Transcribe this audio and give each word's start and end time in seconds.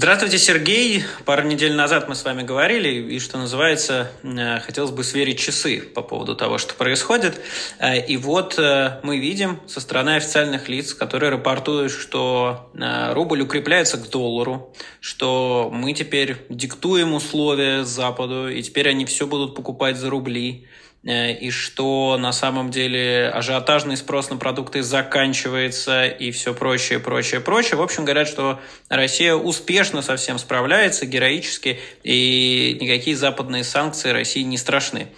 Здравствуйте, 0.00 0.38
Сергей. 0.38 1.02
Пару 1.24 1.42
недель 1.42 1.74
назад 1.74 2.08
мы 2.08 2.14
с 2.14 2.24
вами 2.24 2.44
говорили, 2.44 3.14
и, 3.14 3.18
что 3.18 3.36
называется, 3.36 4.12
э, 4.22 4.60
хотелось 4.60 4.92
бы 4.92 5.02
сверить 5.02 5.40
часы 5.40 5.80
по 5.80 6.02
поводу 6.02 6.36
того, 6.36 6.58
что 6.58 6.74
происходит. 6.74 7.40
Э, 7.80 7.98
и 7.98 8.16
вот 8.16 8.60
э, 8.60 9.00
мы 9.02 9.18
видим 9.18 9.58
со 9.66 9.80
стороны 9.80 10.10
официальных 10.10 10.68
лиц, 10.68 10.94
которые 10.94 11.30
рапортуют, 11.30 11.90
что 11.90 12.70
рубль 13.10 13.42
укрепляется 13.42 13.98
к 13.98 14.08
доллару, 14.08 14.72
что 15.00 15.68
мы 15.72 15.92
теперь 15.94 16.46
диктуем 16.48 17.14
условия 17.14 17.82
Западу, 17.82 18.48
и 18.48 18.62
теперь 18.62 18.88
они 18.90 19.04
все 19.04 19.26
будут 19.26 19.56
покупать 19.56 19.96
за 19.96 20.10
рубли. 20.10 20.68
Э, 21.08 21.32
и 21.32 21.50
что 21.50 22.18
на 22.18 22.32
самом 22.32 22.70
деле 22.70 23.30
ажиотажный 23.30 23.96
спрос 23.96 24.28
на 24.28 24.36
продукты 24.36 24.82
заканчивается 24.82 26.04
и 26.04 26.30
все 26.32 26.52
прочее, 26.52 27.00
прочее, 27.00 27.40
прочее. 27.40 27.78
В 27.78 27.82
общем, 27.82 28.04
говорят, 28.04 28.28
что 28.28 28.60
Россия 28.90 29.34
успешно 29.34 30.02
со 30.02 30.16
всем 30.16 30.38
справляется, 30.38 31.06
героически, 31.06 31.78
и 32.04 32.76
никакие 32.78 33.16
западные 33.16 33.64
санкции 33.64 34.10
России 34.10 34.42
не 34.42 34.58
страшны. 34.58 35.08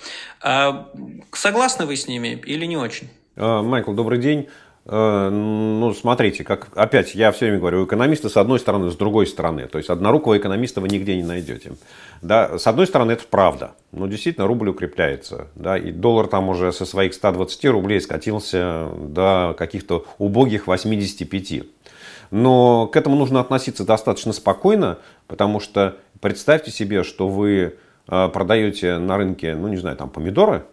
А 0.41 0.89
согласны 1.33 1.87
вы 1.87 1.97
с 1.97 2.07
ними 2.07 2.41
или 2.47 2.67
не 2.67 2.77
очень? 2.77 3.09
А, 3.35 3.61
Майкл, 3.61 3.93
добрый 3.93 4.21
день. 4.21 4.49
Э, 4.93 5.29
ну, 5.31 5.95
смотрите, 5.95 6.43
как 6.43 6.67
опять 6.75 7.15
я 7.15 7.31
все 7.31 7.47
время 7.47 7.61
говорю, 7.61 7.87
экономисты 7.87 8.29
с 8.29 8.37
одной 8.37 8.59
стороны, 8.59 8.91
с 8.91 8.97
другой 8.97 9.29
стороны. 9.29 9.69
То 9.69 9.79
есть 9.79 9.89
однорукого 9.89 10.37
экономиста 10.37 10.81
вы 10.81 10.89
нигде 10.89 11.17
не 11.17 11.23
найдете. 11.23 11.75
Да, 12.23 12.59
с 12.59 12.67
одной 12.67 12.89
стороны, 12.89 13.13
это 13.13 13.23
правда. 13.31 13.71
Но 13.93 14.09
действительно, 14.09 14.49
рубль 14.49 14.69
укрепляется. 14.71 15.47
Да, 15.55 15.79
и 15.79 15.93
доллар 15.93 16.27
там 16.27 16.49
уже 16.49 16.73
со 16.73 16.85
своих 16.85 17.15
120 17.15 17.67
рублей 17.67 18.01
скатился 18.01 18.89
до 18.99 19.55
каких-то 19.57 20.07
убогих 20.19 20.67
85. 20.67 21.63
Но 22.33 22.89
к 22.89 22.97
этому 22.97 23.15
нужно 23.15 23.39
относиться 23.39 23.85
достаточно 23.85 24.33
спокойно, 24.33 24.99
потому 25.29 25.61
что 25.61 25.99
представьте 26.21 26.73
себе, 26.73 27.05
что 27.05 27.29
вы 27.29 27.77
э, 28.09 28.29
продаете 28.29 28.99
на 28.99 29.17
рынке, 29.17 29.55
ну 29.55 29.69
не 29.69 29.77
знаю, 29.77 29.97
там 29.97 30.11
помидоры, 30.11 30.65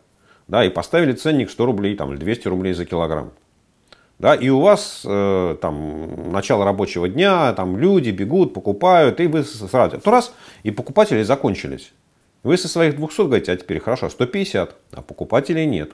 да, 0.47 0.66
и 0.66 0.70
поставили 0.70 1.14
ценник 1.14 1.52
100 1.52 1.66
рублей 1.67 1.95
там, 1.95 2.11
или 2.14 2.20
200 2.20 2.47
рублей 2.47 2.73
за 2.73 2.86
килограмм. 2.86 3.31
Да, 4.20 4.34
и 4.34 4.50
у 4.50 4.60
вас 4.62 5.04
э, 5.06 5.58
там 5.62 6.32
начало 6.32 6.66
рабочего 6.66 7.08
дня, 7.08 7.54
там 7.54 7.78
люди 7.78 8.10
бегут, 8.10 8.54
покупают, 8.54 9.20
и 9.20 9.28
вы 9.28 9.44
сразу, 9.44 10.00
то 10.00 10.12
раз, 10.12 10.34
и 10.64 10.72
покупатели 10.72 11.22
закончились. 11.22 11.94
Вы 12.42 12.58
со 12.58 12.68
своих 12.68 12.95
200 12.95 13.22
говорите, 13.23 13.52
а 13.52 13.58
теперь 13.58 13.80
хорошо, 13.80 14.10
150, 14.10 14.76
а 14.92 15.02
покупателей 15.02 15.68
нет. 15.68 15.92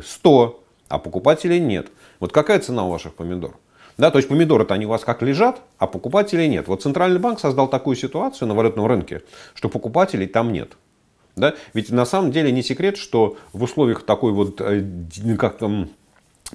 100, 0.00 0.62
а 0.88 0.98
покупателей 0.98 1.58
нет. 1.58 1.88
Вот 2.20 2.30
какая 2.30 2.60
цена 2.60 2.84
у 2.84 2.90
ваших 2.90 3.14
помидор? 3.14 3.56
Да, 3.96 4.10
то 4.10 4.18
есть 4.18 4.28
помидоры-то 4.28 4.74
они 4.74 4.86
у 4.86 4.90
вас 4.90 5.04
как 5.04 5.22
лежат, 5.22 5.60
а 5.78 5.86
покупателей 5.86 6.48
нет. 6.48 6.68
Вот 6.68 6.82
Центральный 6.82 7.20
банк 7.20 7.40
создал 7.40 7.68
такую 7.68 7.96
ситуацию 7.96 8.48
на 8.48 8.54
валютном 8.54 8.86
рынке, 8.86 9.22
что 9.54 9.68
покупателей 9.68 10.26
там 10.26 10.52
нет. 10.52 10.76
Да? 11.36 11.54
Ведь 11.74 11.90
на 11.90 12.04
самом 12.04 12.30
деле 12.30 12.52
не 12.52 12.62
секрет, 12.62 12.96
что 12.96 13.36
в 13.52 13.62
условиях 13.62 14.04
такой 14.04 14.32
вот, 14.32 14.60
э, 14.60 14.84
как 15.38 15.58
там, 15.58 15.90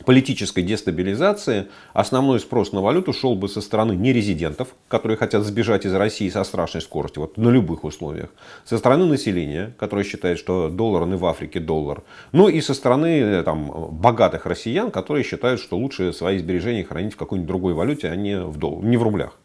политической 0.06 0.62
дестабилизации 0.62 1.68
основной 1.94 2.40
спрос 2.40 2.72
на 2.72 2.82
валюту 2.82 3.14
шел 3.14 3.36
бы 3.36 3.50
со 3.50 3.62
стороны 3.62 3.94
нерезидентов, 3.94 4.70
которые 4.88 5.18
хотят 5.18 5.44
сбежать 5.44 5.86
из 5.86 5.94
России 5.94 6.30
со 6.30 6.44
страшной 6.44 6.82
скоростью, 6.82 7.22
вот 7.22 7.38
на 7.38 7.50
любых 7.50 7.84
условиях, 7.84 8.30
со 8.66 8.78
стороны 8.78 9.06
населения, 9.06 9.74
которое 9.78 10.04
считает, 10.04 10.40
что 10.40 10.70
доллар 10.70 11.08
и 11.10 11.16
в 11.16 11.26
Африке 11.26 11.60
доллар, 11.60 12.04
ну 12.32 12.50
и 12.50 12.62
со 12.62 12.74
стороны 12.74 13.44
там, 13.44 13.90
богатых 13.92 14.46
россиян, 14.46 14.92
которые 14.92 15.24
считают, 15.24 15.60
что 15.60 15.78
лучше 15.78 16.14
свои 16.14 16.38
сбережения 16.40 16.84
хранить 16.84 17.14
в 17.14 17.18
какой-нибудь 17.18 17.48
другой 17.48 17.74
валюте, 17.74 18.10
а 18.10 18.16
не 18.16 18.40
в, 18.40 18.58
дол- 18.58 18.82
не 18.82 18.98
в 18.98 19.04
рублях. 19.04 19.38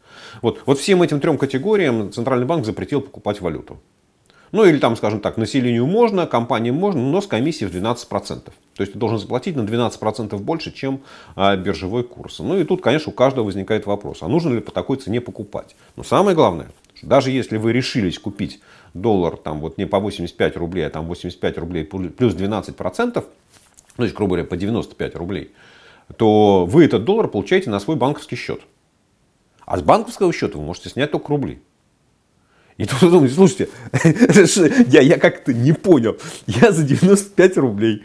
Вот, 0.43 0.63
вот 0.67 0.79
всем 0.79 1.03
этим 1.03 1.21
трем 1.21 1.39
категориям 1.39 2.13
Центральный 2.13 2.47
банк 2.47 2.65
запретил 2.65 3.01
покупать 3.01 3.41
валюту. 3.41 3.81
Ну 4.55 4.65
или 4.65 4.79
там, 4.79 4.95
скажем 4.95 5.19
так, 5.19 5.37
населению 5.37 5.85
можно, 5.85 6.29
компаниям 6.29 6.77
можно, 6.77 7.03
но 7.03 7.21
с 7.21 7.27
комиссией 7.27 7.69
в 7.69 7.75
12%. 7.75 8.45
То 8.45 8.53
есть 8.79 8.93
ты 8.93 8.99
должен 9.01 9.19
заплатить 9.19 9.57
на 9.57 9.63
12% 9.63 10.39
больше, 10.39 10.73
чем 10.73 11.01
а, 11.35 11.57
биржевой 11.57 12.05
курс. 12.05 12.39
Ну 12.39 12.57
и 12.61 12.63
тут, 12.63 12.81
конечно, 12.81 13.11
у 13.11 13.13
каждого 13.13 13.47
возникает 13.47 13.85
вопрос, 13.85 14.23
а 14.23 14.29
нужно 14.29 14.55
ли 14.55 14.61
по 14.61 14.71
такой 14.71 14.99
цене 14.99 15.21
покупать? 15.21 15.75
Но 15.97 16.05
самое 16.05 16.37
главное, 16.37 16.69
даже 17.03 17.33
если 17.33 17.57
вы 17.57 17.73
решились 17.73 18.17
купить 18.17 18.61
доллар 18.95 19.37
там 19.37 19.59
вот 19.59 19.77
не 19.77 19.87
по 19.89 19.99
85 19.99 20.57
рублей, 20.57 20.87
а 20.87 20.91
там 20.91 21.07
85 21.07 21.59
рублей 21.59 21.85
плюс 21.85 22.35
12%, 22.37 23.13
то 23.13 24.03
есть, 24.05 24.15
грубо 24.15 24.37
говоря, 24.37 24.45
по 24.45 24.57
95 24.57 25.17
рублей, 25.17 25.51
то 26.17 26.65
вы 26.65 26.85
этот 26.85 27.03
доллар 27.03 27.27
получаете 27.27 27.71
на 27.71 27.81
свой 27.81 27.97
банковский 27.97 28.37
счет. 28.37 28.61
А 29.67 29.79
с 29.79 29.83
банковского 29.83 30.33
счета 30.33 30.59
вы 30.59 30.65
можете 30.65 30.91
снять 30.91 31.11
только 31.11 31.31
рубли. 31.31 31.61
И 32.77 32.87
тут 32.87 33.01
думаю, 33.01 33.31
слушайте, 33.31 33.69
я, 34.89 35.01
я 35.01 35.17
как-то 35.19 35.53
не 35.53 35.73
понял. 35.73 36.17
Я 36.47 36.73
за 36.73 36.83
95 36.83 37.57
рублей 37.59 38.03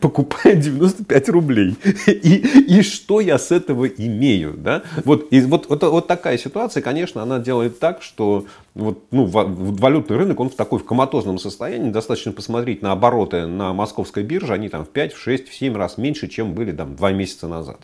покупаю 0.00 0.56
95 0.60 1.28
рублей. 1.28 1.76
И, 2.06 2.78
и 2.78 2.82
что 2.82 3.20
я 3.20 3.38
с 3.38 3.52
этого 3.52 3.86
имею? 3.86 4.54
Да? 4.56 4.82
Вот, 5.04 5.28
и 5.30 5.40
вот, 5.40 5.68
вот, 5.68 5.82
вот 5.82 6.06
такая 6.08 6.38
ситуация, 6.38 6.82
конечно, 6.82 7.22
она 7.22 7.38
делает 7.38 7.78
так, 7.78 8.02
что 8.02 8.46
вот, 8.74 9.04
ну, 9.10 9.26
валютный 9.26 10.16
рынок, 10.16 10.40
он 10.40 10.50
в 10.50 10.54
такой 10.54 10.80
в 10.80 10.84
коматозном 10.84 11.38
состоянии. 11.38 11.90
Достаточно 11.90 12.32
посмотреть 12.32 12.82
на 12.82 12.92
обороты 12.92 13.46
на 13.46 13.72
московской 13.72 14.24
бирже. 14.24 14.54
Они 14.54 14.68
там 14.68 14.84
в 14.84 14.88
5, 14.88 15.12
в 15.12 15.20
6, 15.20 15.48
в 15.48 15.54
7 15.54 15.76
раз 15.76 15.98
меньше, 15.98 16.28
чем 16.28 16.54
были 16.54 16.72
там 16.72 16.96
2 16.96 17.12
месяца 17.12 17.46
назад. 17.46 17.80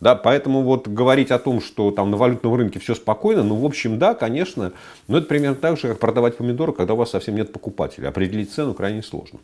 Да, 0.00 0.14
поэтому 0.14 0.62
вот 0.62 0.88
говорить 0.88 1.30
о 1.30 1.38
том, 1.38 1.60
что 1.60 1.90
там 1.90 2.10
на 2.10 2.16
валютном 2.16 2.54
рынке 2.54 2.78
все 2.78 2.94
спокойно, 2.94 3.42
ну, 3.42 3.56
в 3.56 3.64
общем, 3.64 3.98
да, 3.98 4.14
конечно, 4.14 4.72
но 5.08 5.18
это 5.18 5.26
примерно 5.26 5.56
так 5.56 5.78
же, 5.78 5.88
как 5.88 5.98
продавать 5.98 6.36
помидоры, 6.36 6.72
когда 6.72 6.94
у 6.94 6.96
вас 6.96 7.10
совсем 7.10 7.34
нет 7.34 7.52
покупателей. 7.52 8.08
Определить 8.08 8.52
цену 8.52 8.74
крайне 8.74 9.02
сложно. 9.02 9.38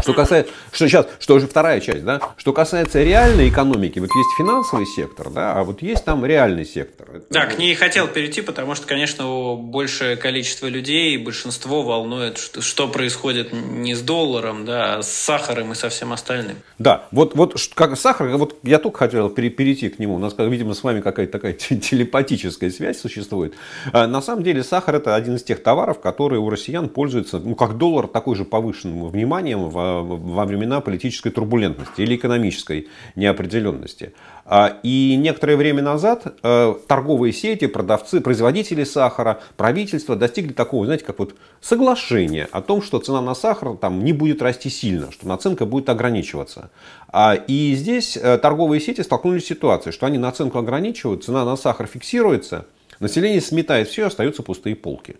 Что 0.00 0.14
касается, 0.14 0.52
что 0.72 0.88
сейчас, 0.88 1.06
что 1.18 1.34
уже 1.34 1.46
вторая 1.46 1.80
часть, 1.80 2.04
да, 2.04 2.20
что 2.36 2.52
касается 2.52 3.02
реальной 3.02 3.48
экономики, 3.48 3.98
вот 3.98 4.10
есть 4.14 4.30
финансовый 4.38 4.86
сектор, 4.86 5.30
да, 5.30 5.54
а 5.54 5.64
вот 5.64 5.82
есть 5.82 6.04
там 6.04 6.24
реальный 6.24 6.64
сектор. 6.64 7.22
Да, 7.30 7.46
к 7.46 7.58
ней 7.58 7.74
хотел 7.74 8.08
перейти, 8.08 8.42
потому 8.42 8.74
что, 8.74 8.86
конечно, 8.86 9.54
большее 9.56 10.16
количество 10.16 10.66
людей, 10.66 11.16
большинство 11.16 11.82
волнует, 11.82 12.38
что, 12.38 12.60
что 12.60 12.88
происходит 12.88 13.52
не 13.52 13.94
с 13.94 14.02
долларом, 14.02 14.64
да, 14.64 14.96
а 14.96 15.02
с 15.02 15.10
сахаром 15.10 15.72
и 15.72 15.74
со 15.74 15.88
всем 15.88 16.12
остальным. 16.12 16.56
Да, 16.78 17.06
вот, 17.10 17.34
вот 17.34 17.56
как 17.74 17.98
сахар, 17.98 18.28
вот 18.36 18.58
я 18.62 18.78
только 18.78 18.98
хотел 18.98 19.30
перейти 19.30 19.88
к 19.88 19.98
нему, 19.98 20.16
у 20.16 20.18
нас, 20.18 20.34
видимо, 20.38 20.74
с 20.74 20.82
вами 20.82 21.00
какая-то 21.00 21.32
такая 21.32 21.52
телепатическая 21.58 22.70
связь 22.70 23.00
существует. 23.00 23.54
А 23.92 24.06
на 24.06 24.22
самом 24.22 24.42
деле 24.42 24.62
сахар 24.62 24.96
это 24.96 25.14
один 25.14 25.36
из 25.36 25.42
тех 25.42 25.62
товаров, 25.62 26.00
которые 26.00 26.40
у 26.40 26.50
россиян 26.50 26.88
пользуются, 26.88 27.38
ну, 27.38 27.54
как 27.54 27.76
доллар, 27.78 28.06
такой 28.06 28.36
же 28.36 28.44
повышенным 28.44 29.08
вниманием 29.08 29.68
в 29.68 29.85
во 30.02 30.44
времена 30.44 30.80
политической 30.80 31.30
турбулентности 31.30 32.00
или 32.00 32.16
экономической 32.16 32.88
неопределенности. 33.14 34.12
А, 34.48 34.78
и 34.84 35.16
некоторое 35.16 35.56
время 35.56 35.82
назад 35.82 36.38
э, 36.42 36.74
торговые 36.86 37.32
сети, 37.32 37.66
продавцы, 37.66 38.20
производители 38.20 38.84
сахара, 38.84 39.40
правительство 39.56 40.14
достигли 40.14 40.52
такого, 40.52 40.84
знаете, 40.84 41.04
как 41.04 41.18
вот 41.18 41.34
соглашения 41.60 42.48
о 42.52 42.62
том, 42.62 42.80
что 42.80 43.00
цена 43.00 43.20
на 43.20 43.34
сахар 43.34 43.76
там 43.76 44.04
не 44.04 44.12
будет 44.12 44.42
расти 44.42 44.70
сильно, 44.70 45.10
что 45.10 45.26
наценка 45.26 45.66
будет 45.66 45.88
ограничиваться. 45.88 46.70
А, 47.08 47.34
и 47.34 47.74
здесь 47.74 48.16
э, 48.16 48.38
торговые 48.38 48.80
сети 48.80 49.00
столкнулись 49.00 49.44
с 49.44 49.48
ситуацией, 49.48 49.92
что 49.92 50.06
они 50.06 50.18
наценку 50.18 50.58
ограничивают, 50.58 51.24
цена 51.24 51.44
на 51.44 51.56
сахар 51.56 51.86
фиксируется, 51.86 52.66
население 53.00 53.40
сметает 53.40 53.88
все, 53.88 54.06
остаются 54.06 54.44
пустые 54.44 54.76
полки. 54.76 55.16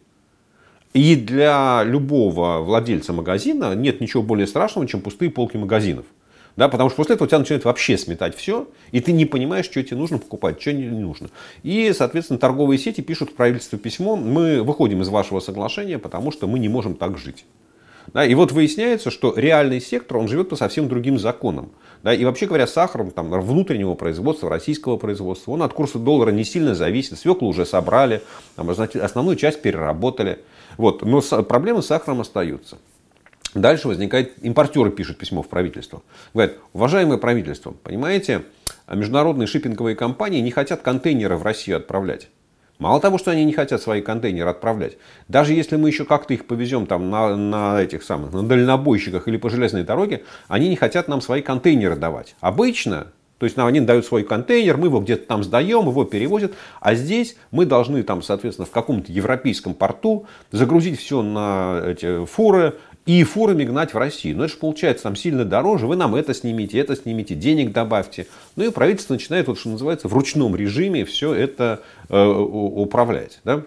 И 0.97 1.15
для 1.15 1.83
любого 1.84 2.61
владельца 2.61 3.12
магазина 3.12 3.75
нет 3.75 4.01
ничего 4.01 4.23
более 4.23 4.47
страшного, 4.47 4.89
чем 4.89 5.03
пустые 5.03 5.31
полки 5.31 5.59
магазинов. 5.59 6.07
Да, 6.57 6.71
потому 6.71 6.89
что 6.89 6.97
после 6.97 7.17
этого 7.17 7.29
тебя 7.29 7.41
начинает 7.41 7.67
вообще 7.67 7.99
сметать 7.99 8.34
все, 8.34 8.67
и 8.93 9.01
ты 9.01 9.12
не 9.12 9.27
понимаешь, 9.27 9.66
что 9.66 9.83
тебе 9.83 9.98
нужно 9.98 10.16
покупать, 10.16 10.59
что 10.59 10.72
не 10.72 10.87
нужно. 10.89 11.28
И, 11.63 11.93
соответственно, 11.95 12.39
торговые 12.39 12.78
сети 12.78 13.03
пишут 13.03 13.33
в 13.33 13.34
правительство 13.34 13.78
письмо, 13.78 14.16
мы 14.16 14.63
выходим 14.63 15.03
из 15.03 15.10
вашего 15.10 15.41
соглашения, 15.41 15.98
потому 15.98 16.33
что 16.33 16.47
мы 16.47 16.59
не 16.59 16.71
можем 16.71 16.95
так 16.95 17.19
жить. 17.19 17.45
Да, 18.16 18.24
и 18.24 18.34
вот 18.34 18.51
выясняется, 18.51 19.10
что 19.10 19.34
реальный 19.36 19.78
сектор, 19.78 20.16
он 20.16 20.27
живет 20.27 20.48
по 20.48 20.57
совсем 20.57 20.89
другим 20.89 21.18
законам. 21.18 21.72
Да, 22.03 22.15
и 22.15 22.24
вообще 22.24 22.47
говоря, 22.47 22.66
сахар 22.66 23.10
там, 23.10 23.28
внутреннего 23.42 23.92
производства, 23.92 24.48
российского 24.48 24.97
производства, 24.97 25.51
он 25.51 25.63
от 25.63 25.74
курса 25.74 25.98
доллара 25.98 26.30
не 26.30 26.42
сильно 26.42 26.74
зависит. 26.74 27.18
Свеклу 27.18 27.47
уже 27.47 27.66
собрали, 27.66 28.22
там, 28.54 28.71
основную 28.71 29.36
часть 29.36 29.60
переработали. 29.60 30.39
Вот. 30.78 31.03
Но 31.03 31.21
проблемы 31.21 31.83
с 31.83 31.89
сахаром 31.89 32.22
остаются. 32.22 32.78
Дальше 33.53 33.86
возникает, 33.86 34.33
импортеры 34.42 34.91
пишут 34.91 35.19
письмо 35.19 35.42
в 35.42 35.48
правительство. 35.48 36.01
Говорят, 36.33 36.54
уважаемое 36.72 37.19
правительство, 37.19 37.74
понимаете, 37.83 38.45
международные 38.91 39.47
шиппинговые 39.47 39.95
компании 39.95 40.41
не 40.41 40.53
хотят 40.53 40.80
контейнеры 40.80 41.36
в 41.36 41.42
Россию 41.42 41.77
отправлять. 41.77 42.28
Мало 42.78 43.01
того, 43.01 43.17
что 43.19 43.31
они 43.31 43.45
не 43.45 43.53
хотят 43.53 43.81
свои 43.81 44.03
контейнеры 44.03 44.51
отправлять, 44.51 44.99
даже 45.28 45.55
если 45.55 45.77
мы 45.77 45.89
еще 45.89 46.05
как-то 46.05 46.34
их 46.34 46.47
повезем 46.47 46.87
там 46.87 47.09
на, 47.11 47.34
на 47.34 47.81
этих 47.81 48.03
самых, 48.03 48.33
на 48.33 48.43
дальнобойщиках 48.43 49.28
или 49.28 49.39
по 49.39 49.49
железной 49.49 49.83
дороге, 49.83 50.25
они 50.49 50.69
не 50.69 50.77
хотят 50.77 51.09
нам 51.09 51.21
свои 51.21 51.41
контейнеры 51.41 51.97
давать. 51.97 52.37
Обычно 52.41 53.09
То 53.39 53.45
есть 53.45 53.57
нам 53.57 53.67
они 53.67 53.81
дают 53.81 54.07
свой 54.07 54.25
контейнер, 54.25 54.77
мы 54.77 54.87
его 54.87 55.01
где-то 55.01 55.27
там 55.27 55.45
сдаем, 55.45 55.89
его 55.89 56.05
перевозят, 56.05 56.53
а 56.81 56.95
здесь 56.95 57.37
мы 57.51 57.67
должны 57.67 58.03
там, 58.03 58.23
соответственно, 58.23 58.67
в 58.67 58.71
каком-то 58.71 59.13
европейском 59.13 59.75
порту 59.75 60.27
загрузить 60.53 60.99
все 60.99 61.22
на 61.22 61.83
эти 61.84 62.25
фуры 62.25 62.75
и 63.07 63.23
фурами 63.25 63.65
гнать 63.65 63.95
в 63.95 63.99
Россию. 63.99 64.37
Но 64.37 64.45
это 64.45 64.53
же 64.53 64.59
получается 64.59 65.05
там 65.05 65.17
сильно 65.17 65.45
дороже, 65.45 65.87
вы 65.87 65.97
нам 65.97 66.15
это 66.15 66.35
снимите, 66.35 66.79
это 66.79 66.97
снимите, 66.97 67.35
денег 67.35 67.73
добавьте. 67.73 68.27
Ну 68.57 68.65
и 68.65 68.71
правительство 68.71 69.15
начинает, 69.15 69.47
вот, 69.47 69.59
что 69.59 69.71
называется, 69.71 70.09
в 70.09 70.13
ручном 70.13 70.55
режиме 70.57 71.05
все 71.05 71.33
это 71.33 71.81
э, 72.09 72.27
управлять. 72.27 73.41
Да? 73.45 73.63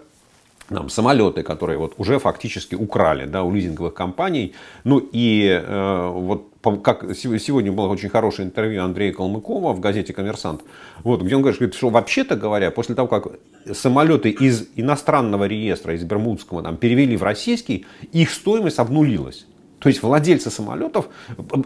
там, 0.68 0.88
самолеты, 0.88 1.42
которые 1.42 1.78
вот 1.78 1.94
уже 1.98 2.18
фактически 2.18 2.74
украли 2.74 3.26
да, 3.26 3.42
у 3.42 3.52
лизинговых 3.52 3.94
компаний. 3.94 4.54
Ну 4.84 4.98
и 5.12 5.48
э, 5.48 6.10
вот 6.14 6.49
как 6.62 7.16
сегодня 7.16 7.72
было 7.72 7.88
очень 7.88 8.10
хорошее 8.10 8.46
интервью 8.46 8.82
Андрея 8.84 9.12
Калмыкова 9.12 9.72
в 9.72 9.80
газете 9.80 10.12
«Коммерсант», 10.12 10.62
вот, 11.04 11.22
где 11.22 11.34
он 11.36 11.42
говорит, 11.42 11.74
что 11.74 11.88
вообще-то 11.88 12.36
говоря, 12.36 12.70
после 12.70 12.94
того, 12.94 13.08
как 13.08 13.28
самолеты 13.72 14.30
из 14.30 14.68
иностранного 14.76 15.44
реестра, 15.46 15.94
из 15.94 16.04
Бермудского, 16.04 16.62
там, 16.62 16.76
перевели 16.76 17.16
в 17.16 17.22
российский, 17.22 17.86
их 18.12 18.30
стоимость 18.30 18.78
обнулилась. 18.78 19.46
То 19.78 19.88
есть 19.88 20.02
владельцы 20.02 20.50
самолетов, 20.50 21.08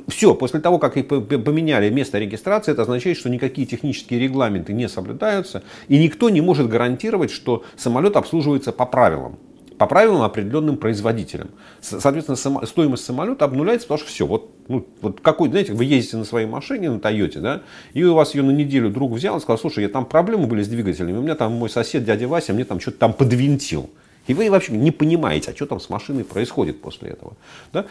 все, 0.06 0.36
после 0.36 0.60
того, 0.60 0.78
как 0.78 0.96
их 0.96 1.08
поменяли 1.08 1.90
место 1.90 2.20
регистрации, 2.20 2.70
это 2.70 2.82
означает, 2.82 3.16
что 3.16 3.28
никакие 3.28 3.66
технические 3.66 4.20
регламенты 4.20 4.72
не 4.72 4.88
соблюдаются, 4.88 5.64
и 5.88 5.98
никто 5.98 6.30
не 6.30 6.40
может 6.40 6.68
гарантировать, 6.68 7.32
что 7.32 7.64
самолет 7.76 8.14
обслуживается 8.16 8.70
по 8.70 8.86
правилам 8.86 9.38
по 9.78 9.86
правилам 9.86 10.22
определенным 10.22 10.76
производителям. 10.76 11.50
Соответственно, 11.80 12.66
стоимость 12.66 13.04
самолета 13.04 13.44
обнуляется, 13.44 13.86
потому 13.86 13.98
что 13.98 14.08
все, 14.08 14.26
вот, 14.26 14.50
ну, 14.68 14.86
вот 15.00 15.20
какой, 15.20 15.48
знаете, 15.48 15.72
вы 15.72 15.84
ездите 15.84 16.16
на 16.16 16.24
своей 16.24 16.46
машине, 16.46 16.90
на 16.90 17.00
Тойоте, 17.00 17.40
да, 17.40 17.62
и 17.92 18.02
у 18.04 18.14
вас 18.14 18.34
ее 18.34 18.42
на 18.42 18.52
неделю 18.52 18.90
друг 18.90 19.12
взял 19.12 19.36
и 19.36 19.40
сказал, 19.40 19.58
слушай, 19.58 19.82
я 19.82 19.88
там 19.88 20.06
проблемы 20.06 20.46
были 20.46 20.62
с 20.62 20.68
двигателями, 20.68 21.18
у 21.18 21.22
меня 21.22 21.34
там 21.34 21.52
мой 21.52 21.68
сосед, 21.68 22.04
дядя 22.04 22.28
Вася, 22.28 22.52
мне 22.52 22.64
там 22.64 22.80
что-то 22.80 22.98
там 22.98 23.12
подвинтил. 23.12 23.90
И 24.26 24.34
вы 24.34 24.50
вообще 24.50 24.72
не 24.72 24.90
понимаете, 24.90 25.50
а 25.50 25.54
что 25.54 25.66
там 25.66 25.80
с 25.80 25.90
машиной 25.90 26.24
происходит 26.24 26.80
после 26.80 27.10
этого. 27.10 27.34
Да? 27.72 27.86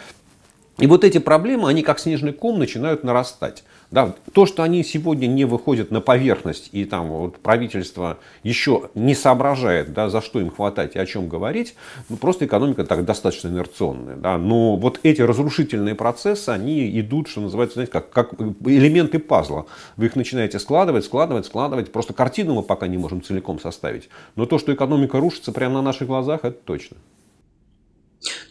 И 0.79 0.87
вот 0.87 1.03
эти 1.03 1.19
проблемы, 1.19 1.69
они 1.69 1.83
как 1.83 1.99
снежный 1.99 2.33
ком 2.33 2.57
начинают 2.57 3.03
нарастать. 3.03 3.63
Да, 3.93 4.15
то, 4.33 4.47
что 4.47 4.63
они 4.63 4.83
сегодня 4.83 5.27
не 5.27 5.45
выходят 5.45 5.91
на 5.91 6.01
поверхность, 6.01 6.69
и 6.71 6.83
там 6.83 7.09
вот 7.09 7.37
правительство 7.37 8.17
еще 8.41 8.89
не 8.95 9.13
соображает, 9.13 9.93
да, 9.93 10.09
за 10.09 10.19
что 10.19 10.39
им 10.39 10.49
хватать 10.49 10.95
и 10.95 10.99
о 10.99 11.05
чем 11.05 11.29
говорить, 11.29 11.75
ну, 12.09 12.17
просто 12.17 12.45
экономика 12.45 12.85
так 12.85 13.05
достаточно 13.05 13.49
инерционная. 13.49 14.15
Да. 14.15 14.39
Но 14.39 14.77
вот 14.77 14.99
эти 15.03 15.21
разрушительные 15.21 15.93
процессы, 15.93 16.49
они 16.49 16.99
идут, 16.99 17.27
что 17.27 17.41
называется, 17.41 17.75
знаете, 17.75 17.91
как, 17.91 18.09
как 18.09 18.33
элементы 18.65 19.19
пазла. 19.19 19.67
Вы 19.95 20.07
их 20.07 20.15
начинаете 20.15 20.57
складывать, 20.57 21.05
складывать, 21.05 21.45
складывать. 21.45 21.91
Просто 21.91 22.13
картину 22.13 22.55
мы 22.55 22.63
пока 22.63 22.87
не 22.87 22.97
можем 22.97 23.21
целиком 23.21 23.59
составить. 23.59 24.09
Но 24.35 24.47
то, 24.47 24.57
что 24.57 24.73
экономика 24.73 25.19
рушится 25.19 25.51
прямо 25.51 25.75
на 25.75 25.81
наших 25.83 26.07
глазах, 26.07 26.39
это 26.45 26.57
точно. 26.65 26.97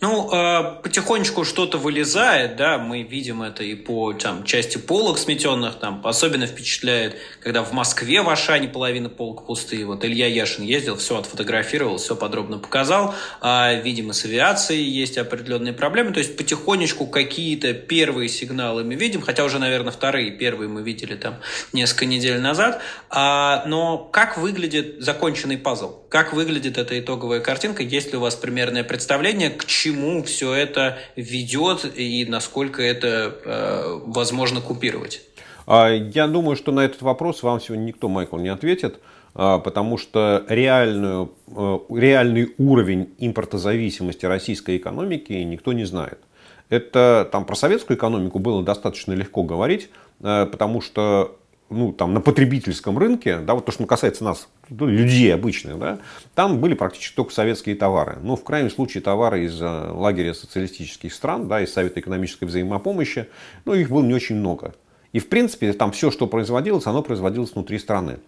Ну, 0.02 0.28
э, 0.32 0.82
потихонечку 0.82 1.44
что-то 1.44 1.78
вылезает, 1.78 2.56
да, 2.56 2.76
мы 2.76 3.02
видим 3.02 3.40
это 3.40 3.62
и 3.62 3.76
по 3.76 4.12
там, 4.12 4.42
части 4.42 4.76
полок 4.76 5.16
сметенных, 5.16 5.78
там, 5.78 6.00
особенно 6.02 6.48
впечатляет, 6.48 7.14
когда 7.38 7.62
в 7.62 7.70
Москве 7.70 8.20
в 8.20 8.28
Ашане 8.28 8.66
половина 8.66 9.08
полок 9.08 9.46
пустые. 9.46 9.86
Вот 9.86 10.04
Илья 10.04 10.26
Яшин 10.26 10.64
ездил, 10.64 10.96
все 10.96 11.18
отфотографировал, 11.18 11.98
все 11.98 12.16
подробно 12.16 12.58
показал. 12.58 13.14
А, 13.40 13.74
видимо, 13.74 14.12
с 14.12 14.24
авиацией 14.24 14.82
есть 14.82 15.18
определенные 15.18 15.72
проблемы, 15.72 16.10
то 16.10 16.18
есть 16.18 16.36
потихонечку 16.36 17.06
какие-то 17.06 17.72
первые 17.72 18.28
сигналы 18.28 18.82
мы 18.82 18.96
видим, 18.96 19.22
хотя 19.22 19.44
уже, 19.44 19.60
наверное, 19.60 19.92
вторые, 19.92 20.32
первые 20.32 20.68
мы 20.68 20.82
видели 20.82 21.14
там 21.14 21.36
несколько 21.72 22.06
недель 22.06 22.40
назад. 22.40 22.82
А, 23.08 23.62
но 23.66 23.98
как 23.98 24.36
выглядит 24.36 24.96
законченный 24.98 25.58
пазл? 25.58 25.92
Как 26.08 26.32
выглядит 26.32 26.76
эта 26.76 26.98
итоговая 26.98 27.38
картинка? 27.38 27.84
Есть 27.84 28.10
ли 28.10 28.18
у 28.18 28.20
вас 28.20 28.34
примерное 28.34 28.82
представление, 28.82 29.50
к 29.50 29.64
чему 29.64 29.91
все 30.24 30.52
это 30.52 30.98
ведет 31.16 31.96
и 31.96 32.24
насколько 32.26 32.82
это 32.82 33.34
э, 33.44 34.00
возможно 34.06 34.60
купировать? 34.60 35.22
А, 35.66 35.88
я 35.90 36.26
думаю, 36.26 36.56
что 36.56 36.72
на 36.72 36.80
этот 36.80 37.02
вопрос 37.02 37.42
вам 37.42 37.60
сегодня 37.60 37.84
никто, 37.84 38.08
Майкл, 38.08 38.36
не 38.36 38.48
ответит, 38.48 39.00
а, 39.34 39.58
потому 39.58 39.98
что 39.98 40.44
реальную, 40.48 41.32
э, 41.48 41.78
реальный 41.90 42.54
уровень 42.58 43.14
импортозависимости 43.18 44.26
российской 44.26 44.76
экономики 44.76 45.32
никто 45.32 45.72
не 45.72 45.84
знает. 45.84 46.18
Это 46.68 47.28
там 47.30 47.44
про 47.44 47.54
советскую 47.54 47.96
экономику 47.96 48.38
было 48.38 48.62
достаточно 48.62 49.12
легко 49.12 49.42
говорить, 49.42 49.90
э, 50.20 50.46
потому 50.50 50.80
что 50.80 51.38
ну, 51.72 51.92
там, 51.92 52.14
на 52.14 52.20
потребительском 52.20 52.98
рынке, 52.98 53.38
да, 53.38 53.54
вот 53.54 53.66
то, 53.66 53.72
что 53.72 53.84
касается 53.86 54.24
нас, 54.24 54.48
ну, 54.68 54.86
людей 54.86 55.32
обычных, 55.34 55.78
да, 55.78 55.98
там 56.34 56.58
были 56.60 56.74
практически 56.74 57.16
только 57.16 57.32
советские 57.32 57.74
товары. 57.74 58.18
Ну, 58.22 58.36
в 58.36 58.44
крайнем 58.44 58.70
случае, 58.70 59.02
товары 59.02 59.44
из 59.44 59.60
э, 59.60 59.64
лагеря 59.64 60.34
социалистических 60.34 61.12
стран, 61.12 61.48
да, 61.48 61.60
из 61.60 61.72
Совета 61.72 62.00
экономической 62.00 62.44
взаимопомощи, 62.44 63.26
ну, 63.64 63.74
их 63.74 63.90
было 63.90 64.02
не 64.02 64.14
очень 64.14 64.36
много. 64.36 64.74
И, 65.12 65.18
в 65.18 65.28
принципе, 65.28 65.72
там 65.72 65.92
все, 65.92 66.10
что 66.10 66.26
производилось, 66.26 66.86
оно 66.86 67.02
производилось 67.02 67.52
внутри 67.52 67.78
страны. 67.78 68.18